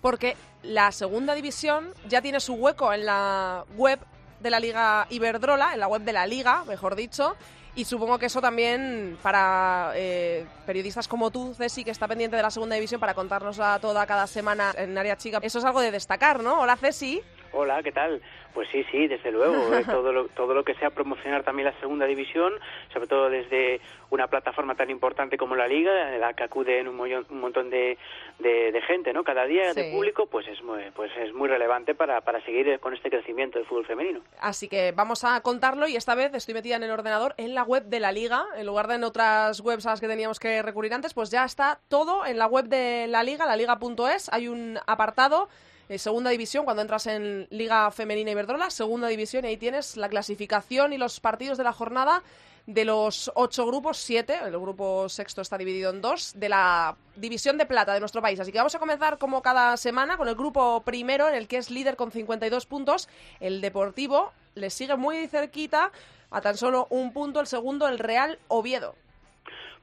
[0.00, 4.00] porque la segunda división ya tiene su hueco en la web
[4.40, 7.36] de la Liga Iberdrola, en la web de la Liga, mejor dicho.
[7.76, 12.42] Y supongo que eso también para eh, periodistas como tú, Ceci, que está pendiente de
[12.42, 15.82] la segunda división para contarnos a toda cada semana en área chica, eso es algo
[15.82, 16.60] de destacar, ¿no?
[16.60, 17.22] Hola, Ceci.
[17.58, 18.20] Hola, ¿qué tal?
[18.52, 19.74] Pues sí, sí, desde luego.
[19.74, 22.52] eh, todo, lo, todo lo que sea promocionar también la segunda división,
[22.92, 23.80] sobre todo desde
[24.10, 26.44] una plataforma tan importante como la Liga, en la que
[26.88, 27.96] un, mollón- un montón de,
[28.38, 29.24] de, de gente, ¿no?
[29.24, 29.80] Cada día Sí.
[29.80, 33.58] de público, pues es muy, pues es muy relevante para, para seguir con este crecimiento
[33.58, 34.20] del fútbol femenino.
[34.40, 37.62] Así que vamos a contarlo y esta vez estoy metida en el ordenador en la
[37.62, 40.60] web de la liga, en lugar de en otras webs a las que teníamos que
[40.62, 44.48] recurrir antes, pues ya está todo en la web de la liga, la liga.es, hay
[44.48, 45.48] un apartado,
[45.88, 50.08] eh, segunda división, cuando entras en Liga Femenina Iberdrola, segunda división y ahí tienes la
[50.08, 52.22] clasificación y los partidos de la jornada
[52.66, 57.56] de los ocho grupos, siete, el grupo sexto está dividido en dos, de la división
[57.58, 58.40] de plata de nuestro país.
[58.40, 61.58] Así que vamos a comenzar como cada semana con el grupo primero, en el que
[61.58, 63.08] es líder con 52 puntos,
[63.38, 65.92] el Deportivo, le sigue muy cerquita,
[66.30, 68.96] a tan solo un punto, el segundo, el Real Oviedo.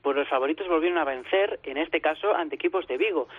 [0.03, 3.29] Pues los favoritos volvieron a vencer, en este caso ante equipos de Vigo.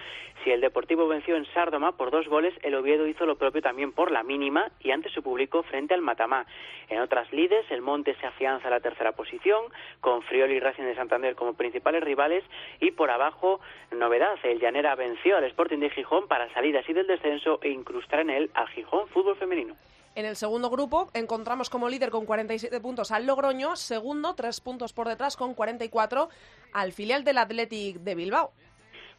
[0.43, 3.93] Si el Deportivo venció en Sárdoma por dos goles, el Oviedo hizo lo propio también
[3.93, 6.47] por la mínima y ante su público frente al Matamá.
[6.89, 9.67] En otras lides, el Monte se afianza a la tercera posición,
[10.01, 12.43] con Frioli y Racing de Santander como principales rivales,
[12.81, 13.61] y por abajo,
[13.93, 18.21] novedad, el Llanera venció al Sporting de Gijón para salir así del descenso e incrustar
[18.21, 19.77] en él al Gijón Fútbol Femenino.
[20.17, 24.93] En el segundo grupo encontramos como líder con 47 puntos al Logroño, segundo, tres puntos
[24.93, 26.29] por detrás con 44
[26.73, 28.53] al filial del Athletic de Bilbao.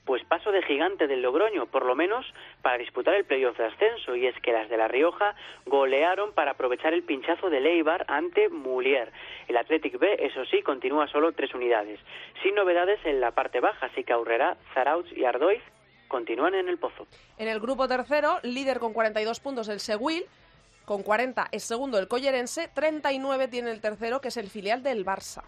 [0.06, 2.26] Pues paso de gigante del Logroño, por lo menos
[2.62, 5.36] para disputar el playoff de ascenso, y es que las de La Rioja
[5.66, 9.12] golearon para aprovechar el pinchazo de Leibar ante Mulier.
[9.50, 12.00] El Athletic B, eso sí, continúa solo tres unidades,
[12.42, 15.64] sin novedades en la parte baja, así que Aurrera, Zarautz y Ardoiz
[16.08, 17.08] continúan en el pozo.
[17.38, 20.26] En el grupo tercero, líder con 42 puntos el Seguil,
[20.86, 25.06] con 40 es segundo el Collerense, 39 tiene el tercero, que es el filial del
[25.06, 25.44] Barça.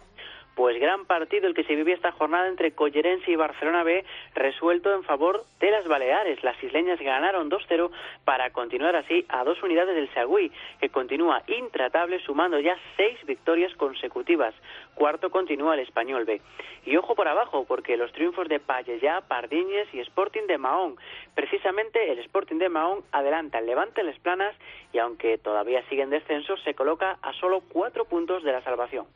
[0.58, 4.04] Pues gran partido el que se vivía esta jornada entre Collerense y Barcelona B,
[4.34, 6.42] resuelto en favor de las Baleares.
[6.42, 7.92] Las isleñas ganaron 2-0
[8.24, 10.50] para continuar así a dos unidades del Sagüí,
[10.80, 14.52] que continúa intratable sumando ya seis victorias consecutivas.
[14.96, 16.40] Cuarto continúa el Español B.
[16.86, 20.96] Y ojo por abajo, porque los triunfos de Pallellá, Pardiñes y Sporting de Mahón.
[21.36, 24.56] Precisamente el Sporting de Mahón adelanta el Levante las planas
[24.92, 29.06] y aunque todavía sigue en descenso, se coloca a solo cuatro puntos de la salvación.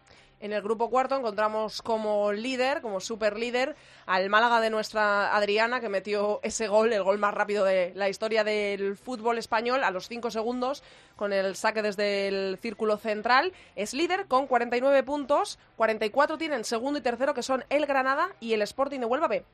[0.42, 3.76] En el grupo cuarto encontramos como líder, como super líder,
[4.06, 8.08] al Málaga de nuestra Adriana, que metió ese gol, el gol más rápido de la
[8.08, 10.82] historia del fútbol español, a los cinco segundos,
[11.14, 13.52] con el saque desde el círculo central.
[13.76, 18.54] Es líder con 49 puntos, 44 tienen segundo y tercero, que son el Granada y
[18.54, 19.44] el Sporting de Huelva B.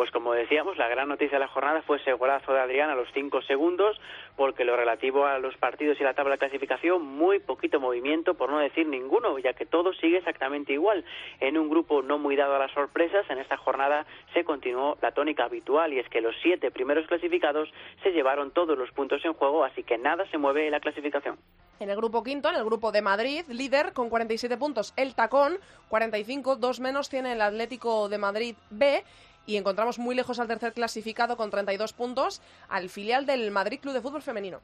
[0.00, 2.94] Pues como decíamos, la gran noticia de la jornada fue ese golazo de Adrián a
[2.94, 4.00] los cinco segundos,
[4.34, 8.48] porque lo relativo a los partidos y la tabla de clasificación, muy poquito movimiento, por
[8.48, 11.04] no decir ninguno, ya que todo sigue exactamente igual.
[11.38, 15.12] En un grupo no muy dado a las sorpresas, en esta jornada se continuó la
[15.12, 17.68] tónica habitual, y es que los siete primeros clasificados
[18.02, 21.36] se llevaron todos los puntos en juego, así que nada se mueve en la clasificación.
[21.78, 25.58] En el grupo quinto, en el grupo de Madrid, líder con 47 puntos el Tacón,
[25.90, 29.02] 45, dos menos tiene el Atlético de Madrid B
[29.50, 33.94] y encontramos muy lejos al tercer clasificado con 32 puntos al filial del Madrid Club
[33.94, 34.60] de Fútbol Femenino.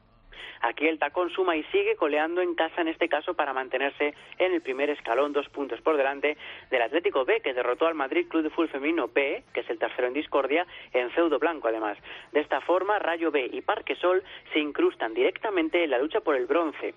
[0.61, 4.53] Aquí el tacón suma y sigue coleando en casa en este caso para mantenerse en
[4.53, 6.37] el primer escalón, dos puntos por delante
[6.71, 9.77] del Atlético B, que derrotó al Madrid Club de Fútbol Femenino B, que es el
[9.77, 11.97] tercero en discordia, en feudo blanco además.
[12.31, 14.23] De esta forma, Rayo B y Parque Sol
[14.53, 16.93] se incrustan directamente en la lucha por el bronce.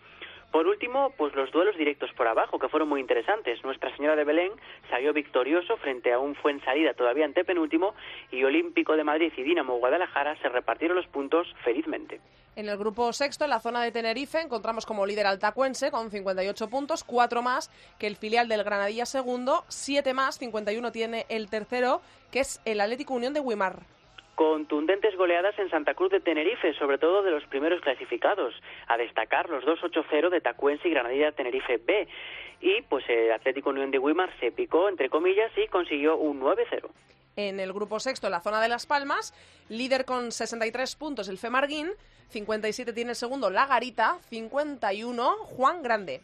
[0.51, 3.63] Por último, pues los duelos directos por abajo, que fueron muy interesantes.
[3.63, 4.53] Nuestra Señora de Belén
[4.91, 7.95] salió victorioso frente a un Fuensalida todavía antepenúltimo
[8.33, 12.21] y Olímpico de Madrid y Dinamo Guadalajara se repartieron los puntos felizmente.
[12.57, 16.11] En el grupo sexto, en la zona de Tenerife, encontramos como líder al Tacuense con
[16.11, 21.49] 58 puntos, cuatro más que el filial del Granadilla segundo, siete más, 51 tiene el
[21.49, 22.01] tercero,
[22.33, 23.83] que es el Atlético Unión de Wimar.
[24.41, 28.55] Contundentes goleadas en Santa Cruz de Tenerife, sobre todo de los primeros clasificados.
[28.89, 32.09] A destacar los 2-8-0 de Tacuense y Granadilla Tenerife B.
[32.63, 36.89] Y pues el Atlético Unión de Wimar se picó, entre comillas, y consiguió un 9-0.
[37.37, 39.35] En el grupo sexto, en la zona de Las Palmas,
[39.69, 41.91] líder con 63 puntos el Femarguín,
[42.31, 46.23] 57 tiene el segundo La Garita, 51 Juan Grande.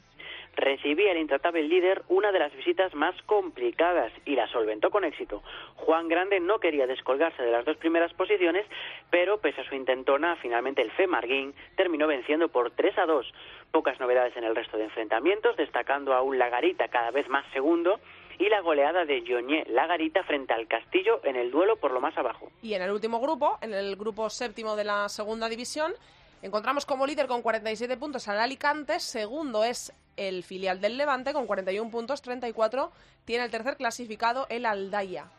[0.57, 5.43] Recibía el intratable líder una de las visitas más complicadas y la solventó con éxito.
[5.77, 8.67] Juan Grande no quería descolgarse de las dos primeras posiciones,
[9.11, 13.33] pero pese a su intentona, finalmente el Femarguín terminó venciendo por 3 a 2.
[13.71, 18.01] Pocas novedades en el resto de enfrentamientos, destacando a un Lagarita cada vez más segundo
[18.39, 22.17] y la goleada de Joñé Lagarita frente al Castillo en el duelo por lo más
[22.17, 22.51] abajo.
[22.63, 25.93] Y en el último grupo, en el grupo séptimo de la segunda división,
[26.43, 31.47] encontramos como líder con 47 puntos al Alicante, segundo es el filial del Levante con
[31.47, 32.93] 41 puntos, 34
[33.25, 35.31] tiene el tercer clasificado el Aldaya.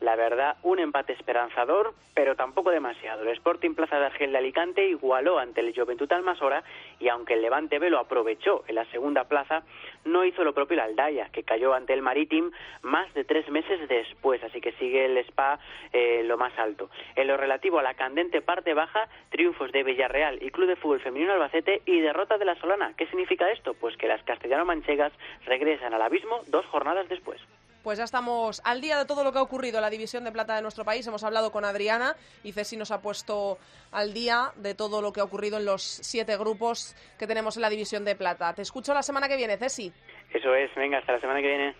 [0.00, 3.22] La verdad, un empate esperanzador, pero tampoco demasiado.
[3.22, 6.62] El Sporting Plaza de Argel de Alicante igualó ante el Juventud Almasora
[6.98, 9.62] y aunque el Levante B lo aprovechó en la segunda plaza,
[10.04, 12.50] no hizo lo propio el Aldaya, que cayó ante el Maritim
[12.82, 15.58] más de tres meses después, así que sigue el Spa
[15.92, 16.90] eh, lo más alto.
[17.14, 21.00] En lo relativo a la candente parte baja, triunfos de Villarreal y Club de Fútbol
[21.00, 22.94] Femenino Albacete y derrota de la Solana.
[22.96, 23.74] ¿Qué significa esto?
[23.74, 25.12] Pues que las castellano-manchegas
[25.46, 27.40] regresan al abismo dos jornadas después.
[27.82, 30.32] Pues ya estamos al día de todo lo que ha ocurrido en la división de
[30.32, 31.06] plata de nuestro país.
[31.06, 32.14] Hemos hablado con Adriana
[32.44, 33.58] y Ceci nos ha puesto
[33.90, 37.62] al día de todo lo que ha ocurrido en los siete grupos que tenemos en
[37.62, 38.52] la división de plata.
[38.54, 39.92] Te escucho la semana que viene, Ceci.
[40.32, 41.74] Eso es, venga, hasta la semana que viene.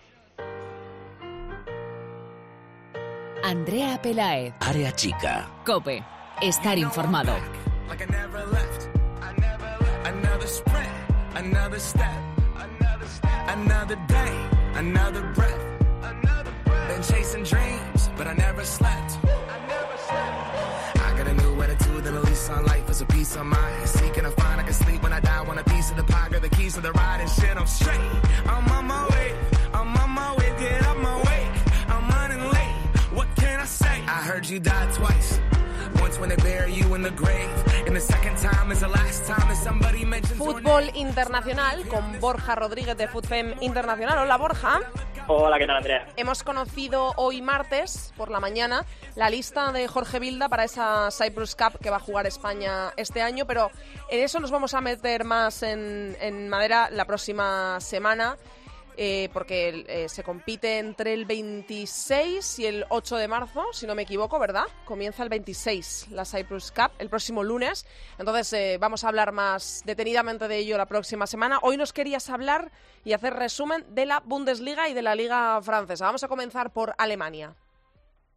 [3.43, 4.53] Andrea Pelaez.
[4.59, 5.49] Área chica.
[5.65, 6.03] Cope.
[6.41, 7.33] Estar informado.
[11.35, 12.09] Another step,
[13.49, 15.72] another day, another breath.
[17.03, 19.17] Been chasing dreams, but I never slept.
[19.23, 23.87] I got a new attitude and a lease on life is a piece of mind.
[23.89, 25.41] Seeking to find I can sleep when I die.
[25.41, 27.57] Want a piece of the pie, got the keys to the ride and shit.
[27.57, 27.99] I'm straight.
[28.45, 29.35] I'm on my way.
[29.73, 30.53] I'm on my way.
[30.59, 31.47] Get up my way.
[31.87, 32.75] I'm running late.
[33.11, 34.01] What can I say?
[34.07, 35.39] I heard you died twice.
[35.99, 37.49] Once when they bury you in the grave,
[37.85, 40.63] and the second time is the last time that somebody mentions your name.
[40.63, 44.19] Fútbol internacional con Borja Rodríguez de Futfem Internacional.
[44.19, 44.79] Hola, Borja.
[45.27, 46.05] Hola, ¿qué tal, Andrea?
[46.17, 51.55] Hemos conocido hoy martes por la mañana la lista de Jorge Vilda para esa Cyprus
[51.55, 53.71] Cup que va a jugar España este año, pero
[54.09, 58.35] en eso nos vamos a meter más en, en madera la próxima semana.
[58.97, 63.95] Eh, porque eh, se compite entre el 26 y el 8 de marzo, si no
[63.95, 64.65] me equivoco, ¿verdad?
[64.85, 67.85] Comienza el 26 la Cyprus Cup, el próximo lunes.
[68.19, 71.59] Entonces eh, vamos a hablar más detenidamente de ello la próxima semana.
[71.61, 72.71] Hoy nos querías hablar
[73.03, 76.05] y hacer resumen de la Bundesliga y de la Liga Francesa.
[76.05, 77.55] Vamos a comenzar por Alemania.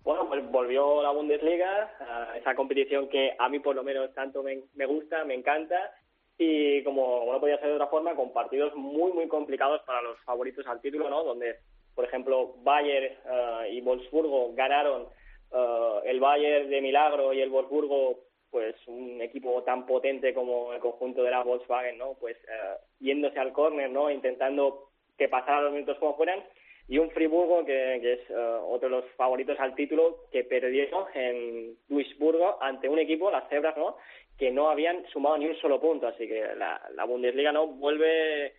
[0.04, 4.42] Bueno, pues volvió la Bundesliga, a esa competición que a mí por lo menos tanto
[4.42, 5.92] me, me gusta, me encanta
[6.38, 10.18] y como no podía ser de otra forma, con partidos muy, muy complicados para los
[10.20, 11.24] favoritos al título, ¿no?
[11.24, 11.56] Donde,
[11.94, 15.06] por ejemplo, Bayern eh, y Wolfsburgo ganaron
[15.52, 18.20] eh, el Bayern de milagro y el Wolfsburgo,
[18.50, 22.14] pues un equipo tan potente como el conjunto de la Volkswagen, ¿no?
[22.20, 24.10] Pues eh, yéndose al córner, ¿no?
[24.10, 26.44] Intentando que pasaran los minutos como fueran
[26.88, 31.76] y un Friburgo que, que es otro de los favoritos al título que perdió en
[31.88, 33.96] Duisburgo ante un equipo, las Cebras, ¿no?
[34.38, 38.54] Que no habían sumado ni un solo punto, así que la, la Bundesliga no vuelve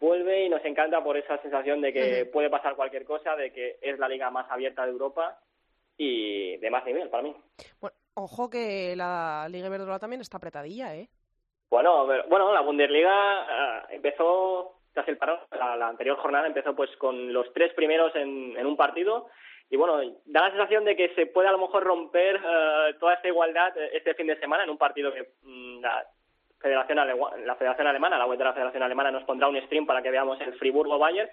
[0.00, 3.78] vuelve y nos encanta por esa sensación de que puede pasar cualquier cosa, de que
[3.82, 5.40] es la liga más abierta de Europa
[5.96, 7.34] y de más nivel para mí.
[7.80, 11.08] Bueno, ojo que la Liga Iberdrola también está apretadilla, ¿eh?
[11.68, 13.42] Bueno, pero- bueno, la Bundesliga
[13.90, 18.14] eh, empezó tras el parón, la, la anterior jornada empezó pues con los tres primeros
[18.14, 19.26] en, en un partido
[19.70, 23.14] y bueno, da la sensación de que se puede a lo mejor romper eh, toda
[23.14, 26.06] esta igualdad eh, este fin de semana en un partido que mm, la
[26.58, 26.96] Federación
[27.44, 30.10] la Federación Alemana, la web de la Federación Alemana nos pondrá un stream para que
[30.10, 31.30] veamos el Friburgo Bayern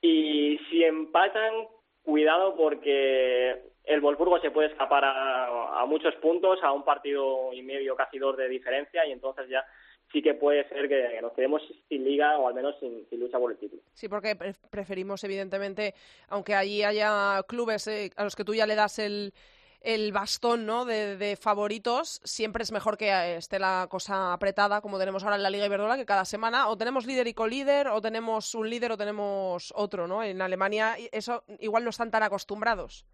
[0.00, 1.68] y si empatan
[2.02, 7.62] cuidado porque el Wolfsburgo se puede escapar a, a muchos puntos, a un partido y
[7.62, 9.64] medio, casi dos de diferencia, y entonces ya
[10.12, 13.38] sí que puede ser que nos quedemos sin liga o al menos sin, sin lucha
[13.38, 13.82] por el título.
[13.94, 15.94] Sí, porque pre- preferimos, evidentemente,
[16.28, 19.32] aunque allí haya clubes eh, a los que tú ya le das el,
[19.80, 20.84] el bastón ¿no?
[20.84, 25.36] de, de favoritos, siempre es mejor que eh, esté la cosa apretada, como tenemos ahora
[25.36, 28.68] en la Liga Iberdrola, que cada semana o tenemos líder y colíder, o tenemos un
[28.68, 30.22] líder o tenemos otro, ¿no?
[30.22, 33.06] En Alemania eso igual no están tan acostumbrados.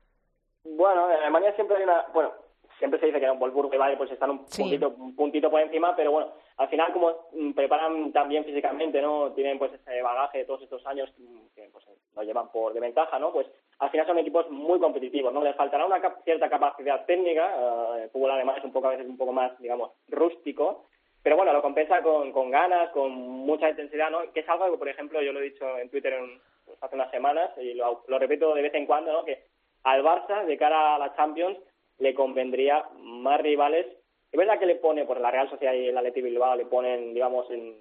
[0.64, 2.06] Bueno, en Alemania siempre hay una...
[2.12, 2.32] Bueno,
[2.78, 4.62] siempre se dice que en Wolfsburgo y Bayern pues están un Sí.
[4.62, 9.00] puntito, un puntito por encima, pero bueno, al final como mm, preparan tan bien físicamente,
[9.02, 9.32] ¿no?
[9.32, 11.12] Tienen pues ese bagaje de todos estos años
[11.54, 13.32] que pues lo llevan por de ventaja, ¿no?
[13.32, 13.46] Pues
[13.80, 15.42] al final son equipos muy competitivos, ¿no?
[15.42, 17.54] Les faltará una cap- cierta capacidad técnica,
[17.98, 20.86] eh, el fútbol alemán es un poco a veces un poco más, digamos, rústico,
[21.22, 24.32] pero bueno, lo compensa con, con ganas, con mucha intensidad, ¿no?
[24.32, 26.94] Que es algo que, por ejemplo, yo lo he dicho en Twitter en- pues, hace
[26.94, 29.24] unas semanas y lo, lo repito de vez en cuando, ¿no?
[29.24, 29.44] Que
[29.84, 31.56] al Barça, de cara a la Champions,
[31.98, 33.86] le convendría más rivales.
[34.30, 37.14] Es verdad que le pone, por la Real Sociedad y el Athletic Bilbao le ponen,
[37.14, 37.76] digamos, en,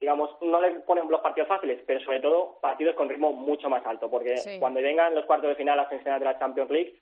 [0.00, 3.84] digamos, no le ponen los partidos fáciles, pero sobre todo partidos con ritmo mucho más
[3.86, 4.58] alto, porque Sí.
[4.60, 7.00] cuando vengan los cuartos de final, las semifinales de la Champions League,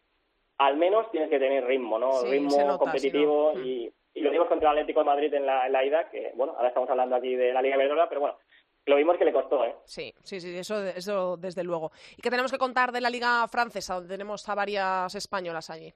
[0.58, 2.12] al menos tienes que tener ritmo, ¿no?
[2.12, 5.66] Sí, ritmo nota, competitivo y, y lo vimos contra el Atlético de Madrid en la,
[5.66, 8.38] en la ida, que bueno, ahora estamos hablando aquí de la Liga Iberdrola, pero bueno,
[8.86, 9.74] lo vimos que le costó, ¿eh?
[9.84, 11.90] Sí, sí, sí, eso, eso desde luego.
[12.16, 15.92] ¿Y qué tenemos que contar de la Liga Francesa, donde tenemos a varias españolas allí?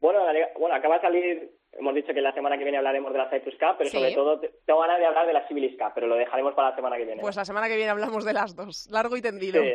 [0.00, 0.20] Bueno,
[0.58, 3.54] bueno, acaba de salir, hemos dicho que la semana que viene hablaremos de la Cyprus
[3.58, 3.98] Cup, pero Sí.
[3.98, 6.70] sobre todo te- tengo ganas de hablar de la Civilis Cup, pero lo dejaremos para
[6.70, 7.20] la semana que viene.
[7.20, 9.62] Pues la semana que viene hablamos de las dos, largo y tendido.
[9.62, 9.72] Sí,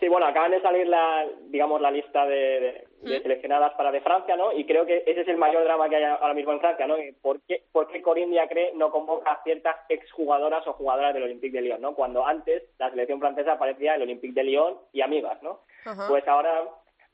[0.00, 3.22] sí, bueno, acaban de salir la, digamos, la lista de, de- de ¿Mm?
[3.22, 4.52] seleccionadas para de Francia, ¿no?
[4.52, 6.96] Y creo que ese es el mayor drama que hay ahora mismo en Francia, ¿no?
[7.22, 11.56] ¿Por qué, por qué Corinne Diacre no convoca a ciertas exjugadoras o jugadoras del Olympique
[11.58, 11.94] de Lyon, ¿no?
[11.94, 15.60] Cuando antes la selección francesa parecía el Olympique de Lyon y amigas, ¿no?
[15.84, 16.08] Ajá.
[16.08, 16.64] Pues ahora,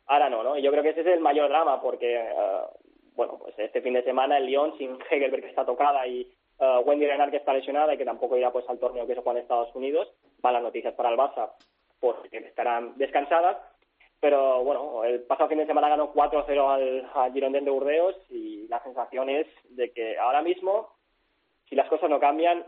[0.07, 0.57] ahora no, ¿no?
[0.57, 2.33] Y yo creo que ese es el mayor drama porque, eh,
[3.15, 6.79] bueno, pues este fin de semana el Lyon sin Hegelberg que está tocada y eh,
[6.85, 9.39] Wendy Renard que está lesionada y que tampoco irá pues al torneo que se juega
[9.39, 10.09] en Estados Unidos,
[10.43, 11.51] malas noticias para el Barça
[12.01, 13.57] porque estarán descansadas.
[14.21, 18.67] Pero bueno, el pasado fin de semana ganó 4-0 al, al Girondin de Burdeos y
[18.69, 20.89] la sensación es de que ahora mismo,
[21.69, 22.65] si las cosas no cambian,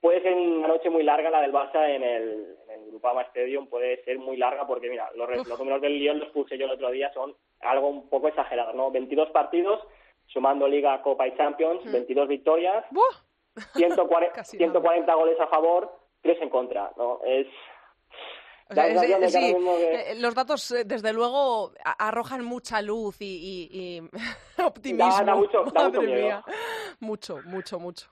[0.00, 3.66] puede ser una noche muy larga la del Barça en el, en el Groupama Stadium,
[3.68, 6.72] puede ser muy larga porque mira, los, los números del Lyon los puse yo el
[6.72, 8.90] otro día, son algo un poco exagerado, ¿no?
[8.90, 9.80] 22 partidos,
[10.26, 12.84] sumando Liga, Copa y Champions, 22 victorias,
[13.74, 17.20] 140, Casi 140 goles a favor, 3 en contra, ¿no?
[17.26, 17.46] Es...
[18.70, 23.24] O sea, es- sí, que- eh, los datos, eh, desde luego, arrojan mucha luz y,
[23.24, 24.02] y- y
[24.62, 25.10] optimismo.
[25.10, 26.22] Da- da mucho- da mucho Madre miedo.
[26.22, 26.44] mía.
[27.00, 28.08] Mucho, mucho, mucho.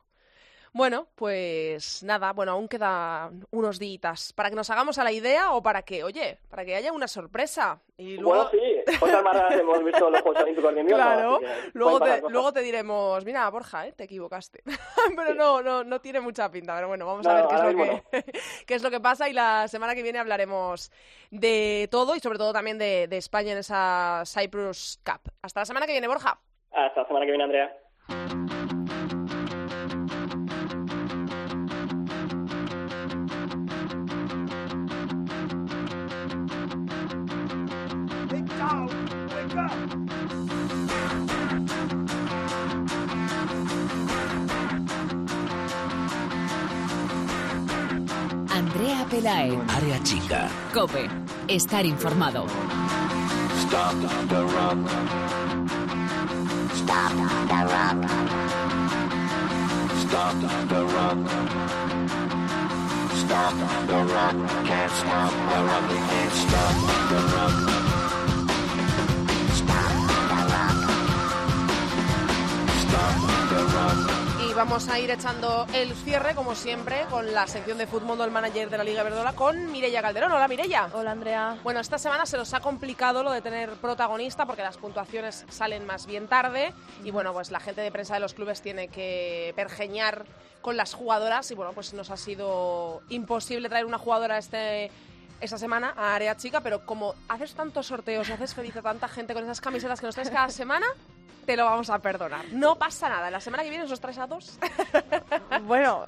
[0.72, 5.52] Bueno, pues nada, bueno, aún quedan unos días para que nos hagamos a la idea
[5.52, 7.80] o para que, oye, para que haya una sorpresa.
[7.96, 11.04] Y luego, Bueno, sí, cosas más raras hemos visto los Juegos Olímpicos de Invierno.
[11.04, 11.40] Claro,
[11.72, 12.32] luego te, cosas.
[12.32, 13.92] luego te diremos, mira, Borja, ¿eh?
[13.92, 14.62] te equivocaste.
[15.16, 16.74] pero no, no, no tiene mucha pinta.
[16.74, 18.24] Pero bueno, vamos a ver qué es, lo que,
[18.66, 20.90] qué es lo que pasa y la semana que viene hablaremos
[21.30, 25.32] de todo y sobre todo también de, de España en esa Cyprus Cup.
[25.42, 26.38] Hasta la semana que viene, Borja.
[26.70, 28.75] Hasta la semana que viene, Andrea.
[48.50, 49.58] Andrea Pelae.
[49.68, 50.48] Área chica.
[50.72, 51.08] Cope.
[51.48, 52.46] Estar informado.
[53.60, 53.94] Stop
[54.28, 54.78] the rock.
[56.74, 57.12] Stop
[57.48, 57.98] the rock.
[60.02, 60.36] Stop
[60.68, 61.18] the rock.
[63.14, 63.54] Stop
[63.86, 64.36] the rock.
[64.64, 65.90] Can't stop the rock.
[65.90, 66.74] Can't stop
[67.10, 67.95] the rock.
[74.56, 78.70] Vamos a ir echando el cierre, como siempre, con la sección de fútbol del manager
[78.70, 80.32] de la Liga Verdola con Mireia Calderón.
[80.32, 80.88] Hola, Mireia.
[80.94, 81.58] Hola, Andrea.
[81.62, 85.84] Bueno, esta semana se nos ha complicado lo de tener protagonista porque las puntuaciones salen
[85.84, 86.72] más bien tarde
[87.04, 90.24] y bueno, pues la gente de prensa de los clubes tiene que pergeñar
[90.62, 94.90] con las jugadoras y bueno, pues nos ha sido imposible traer una jugadora este
[95.40, 99.08] esta semana a Área Chica, pero como haces tantos sorteos y haces feliz a tanta
[99.08, 100.86] gente con esas camisetas que nos traes cada semana,
[101.44, 102.44] te lo vamos a perdonar.
[102.52, 104.58] No pasa nada, la semana que viene nos traes a dos.
[105.62, 106.04] Bueno,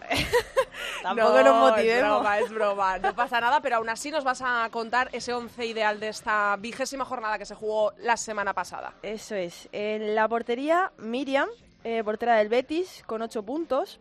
[1.03, 2.11] tampoco no, nos Es motivemos.
[2.21, 5.65] broma, es broma, no pasa nada, pero aún así nos vas a contar ese once
[5.67, 8.95] ideal de esta vigésima jornada que se jugó la semana pasada.
[9.03, 9.69] Eso es.
[9.73, 11.49] En la portería, Miriam,
[11.85, 14.01] eh, portera del Betis, con 8 puntos.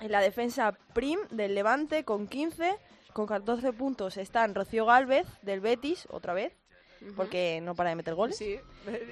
[0.00, 2.76] En la defensa, Prim, del Levante, con 15.
[3.12, 6.52] Con 14 puntos están Rocío Galvez, del Betis, otra vez,
[7.16, 8.36] porque no para de meter goles.
[8.36, 8.58] Sí,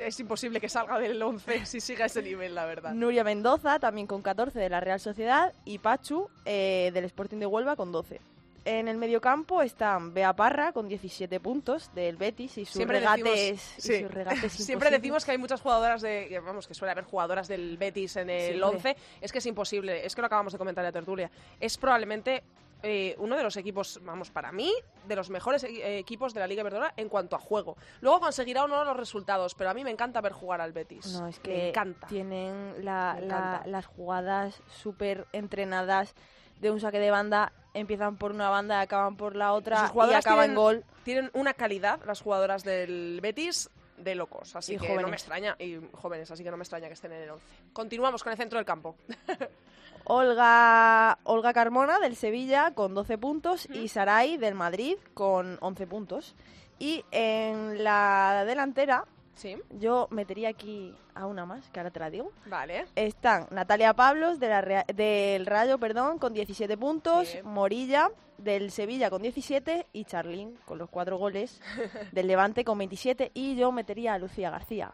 [0.01, 2.93] es imposible que salga del 11 si sigue a ese nivel, la verdad.
[2.93, 7.47] Nuria Mendoza, también con 14 de la Real Sociedad, y Pachu, eh, del Sporting de
[7.47, 8.21] Huelva, con 12.
[8.65, 13.25] En el mediocampo están Bea Parra, con 17 puntos, del Betis, y sus Siempre regates,
[13.25, 14.03] decimos, y sí.
[14.03, 17.77] sus regates Siempre decimos que hay muchas jugadoras de, vamos, que suele haber jugadoras del
[17.79, 18.91] Betis en el Siempre.
[18.91, 18.97] 11.
[19.21, 21.31] Es que es imposible, es que lo acabamos de comentar en la tertulia.
[21.61, 22.43] Es probablemente
[22.83, 24.73] eh, uno de los equipos, vamos, para mí,
[25.07, 27.77] de los mejores eh, equipos de la Liga Iberdrola en cuanto a juego.
[28.01, 31.07] Luego conseguirá o no los resultados, pero a mí me encanta ver jugar al Betis.
[31.19, 32.07] No, es me que encanta.
[32.07, 33.63] tienen la- Me la- encanta.
[33.67, 36.15] las jugadas súper entrenadas
[36.61, 40.47] de un saque de banda, empiezan por una banda acaban por la otra y acaban
[40.47, 40.85] tienen, gol.
[41.05, 44.55] tienen una calidad, las jugadoras del Betis, de locos.
[44.57, 47.13] Así Y que no me extraña, y jóvenes, así que no me extraña que estén
[47.13, 47.47] en el 11.
[47.73, 48.97] Continuamos con el centro del campo.
[50.05, 56.35] Olga, Olga Carmona del Sevilla con 12 puntos y Saray del Madrid con 11 puntos.
[56.79, 59.05] Y en la delantera
[59.37, 59.57] Sí.
[59.71, 62.33] Yo metería aquí a una más, que ahora te la digo.
[62.47, 62.87] Vale.
[62.97, 67.39] Están Natalia Pablos de la Rea- del Rayo, perdón, con 17 puntos, Sí.
[67.45, 71.61] Morilla del Sevilla con 17 y Charlín con los cuatro goles
[72.13, 74.93] del Levante con 27 y yo metería a Lucía García.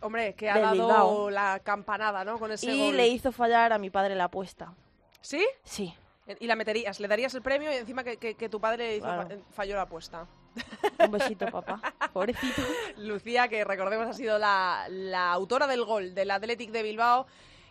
[0.00, 1.30] Hombre, que ha dado Bilbao.
[1.30, 2.38] la campanada, ¿no?
[2.38, 2.96] Con ese Y gol.
[2.96, 4.74] le hizo fallar a mi padre la apuesta.
[5.20, 5.44] ¿Sí?
[5.64, 5.92] Sí.
[6.40, 9.06] Y la meterías, le darías el premio y encima que, que- que tu padre hizo
[9.06, 9.28] Claro.
[9.28, 10.26] fa- falló la apuesta.
[10.98, 11.80] Un besito, papá.
[12.12, 12.62] Pobrecito.
[12.98, 17.26] Lucía, que recordemos ha sido la, la autora del gol del Athletic de Bilbao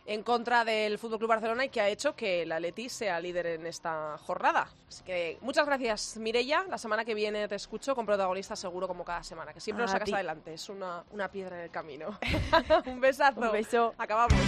[0.08, 3.68] en contra del FC Barcelona y que ha hecho que el Atleti sea líder en
[3.68, 4.70] esta jornada.
[4.88, 6.64] Así que muchas gracias, Mirella.
[6.70, 9.92] La semana que viene te escucho con protagonistas seguro como cada semana, que siempre nos
[9.92, 10.14] sacas ti.
[10.14, 10.54] adelante.
[10.54, 12.18] Es una, una piedra en el camino.
[12.86, 13.42] Un besazo.
[13.42, 13.94] Un beso.
[13.98, 14.40] Acabamos.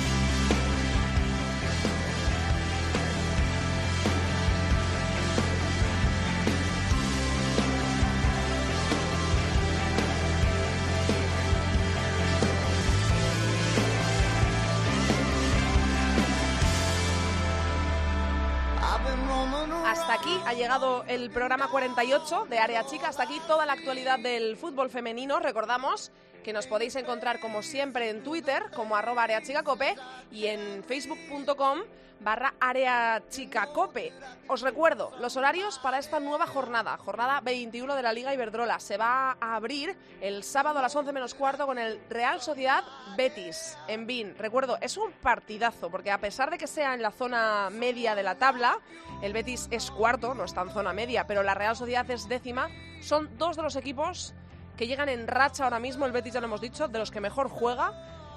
[21.08, 23.10] El programa 48 de Área Chica.
[23.10, 25.40] Hasta aquí toda la actualidad del fútbol femenino.
[25.40, 26.12] Recordamos
[26.44, 29.96] que nos podéis encontrar como siempre en Twitter como arroba areachicacope
[30.32, 31.80] y en facebook.com
[32.20, 34.14] barra areachicacope.
[34.48, 38.80] Os recuerdo los horarios para esta nueva jornada, jornada 21 de la Liga Iberdrola.
[38.80, 42.84] Se va a abrir el sábado a las 11 menos cuarto con el Real Sociedad
[43.16, 44.36] Betis en Bin.
[44.38, 48.24] Recuerdo, es un partidazo porque a pesar de que sea en la zona media de
[48.24, 48.80] la tabla,
[49.22, 52.70] el Betis es cuarto, no está en zona media, pero la Real Sociedad es décima.
[53.02, 54.34] Son dos de los equipos
[54.80, 57.20] que llegan en racha ahora mismo, el Betis ya lo hemos dicho, de los que
[57.20, 57.92] mejor juega,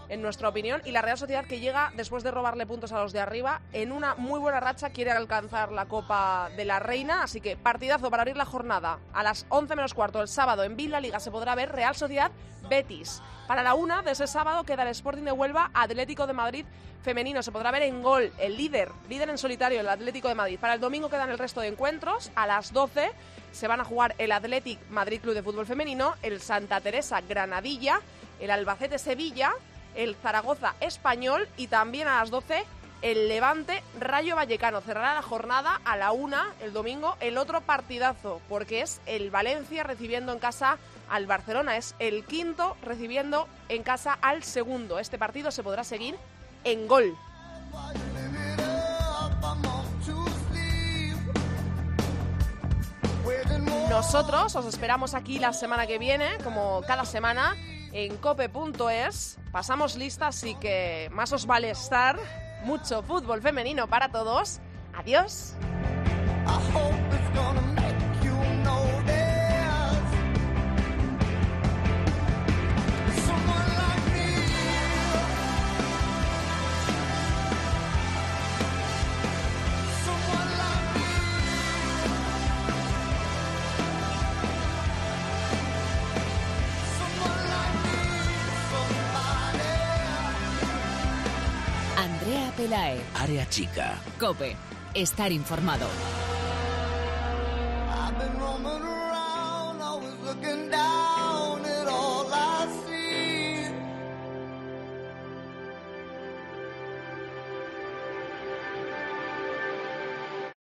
[0.08, 3.12] en nuestra opinión, y la Real Sociedad que llega, después de robarle puntos a los
[3.12, 7.40] de arriba, en una muy buena racha quiere alcanzar la Copa de la Reina, así
[7.40, 8.98] que partidazo para abrir la jornada.
[9.12, 12.30] A las 11 menos cuarto el sábado en Villa Liga se podrá ver Real Sociedad
[12.68, 13.22] Betis.
[13.46, 16.64] Para la una de ese sábado queda el Sporting de Huelva Atlético de Madrid
[17.02, 17.42] femenino.
[17.42, 20.58] Se podrá ver en gol el líder, líder en solitario, el Atlético de Madrid.
[20.58, 22.30] Para el domingo quedan el resto de encuentros.
[22.34, 23.10] A las 12
[23.52, 28.00] se van a jugar el Athletic Madrid Club de Fútbol Femenino, el Santa Teresa Granadilla,
[28.40, 29.52] el Albacete Sevilla,
[29.94, 32.64] el Zaragoza Español y también a las 12
[33.02, 34.80] el Levante Rayo Vallecano.
[34.80, 39.82] Cerrará la jornada a la una el domingo el otro partidazo, porque es el Valencia
[39.82, 40.78] recibiendo en casa
[41.10, 41.76] al Barcelona.
[41.76, 44.98] Es el quinto recibiendo en casa al segundo.
[44.98, 46.16] Este partido se podrá seguir
[46.64, 47.16] en gol.
[53.88, 57.54] Nosotros os esperamos aquí la semana que viene, como cada semana,
[57.92, 59.38] en cope.es.
[59.50, 62.18] Pasamos lista, así que más os vale estar.
[62.64, 64.60] Mucho fútbol femenino para todos.
[64.94, 65.54] Adiós.
[92.72, 93.00] Andrea Pelae.
[93.14, 93.98] Área chica.
[94.18, 94.56] Cope.
[94.94, 95.86] Estar informado.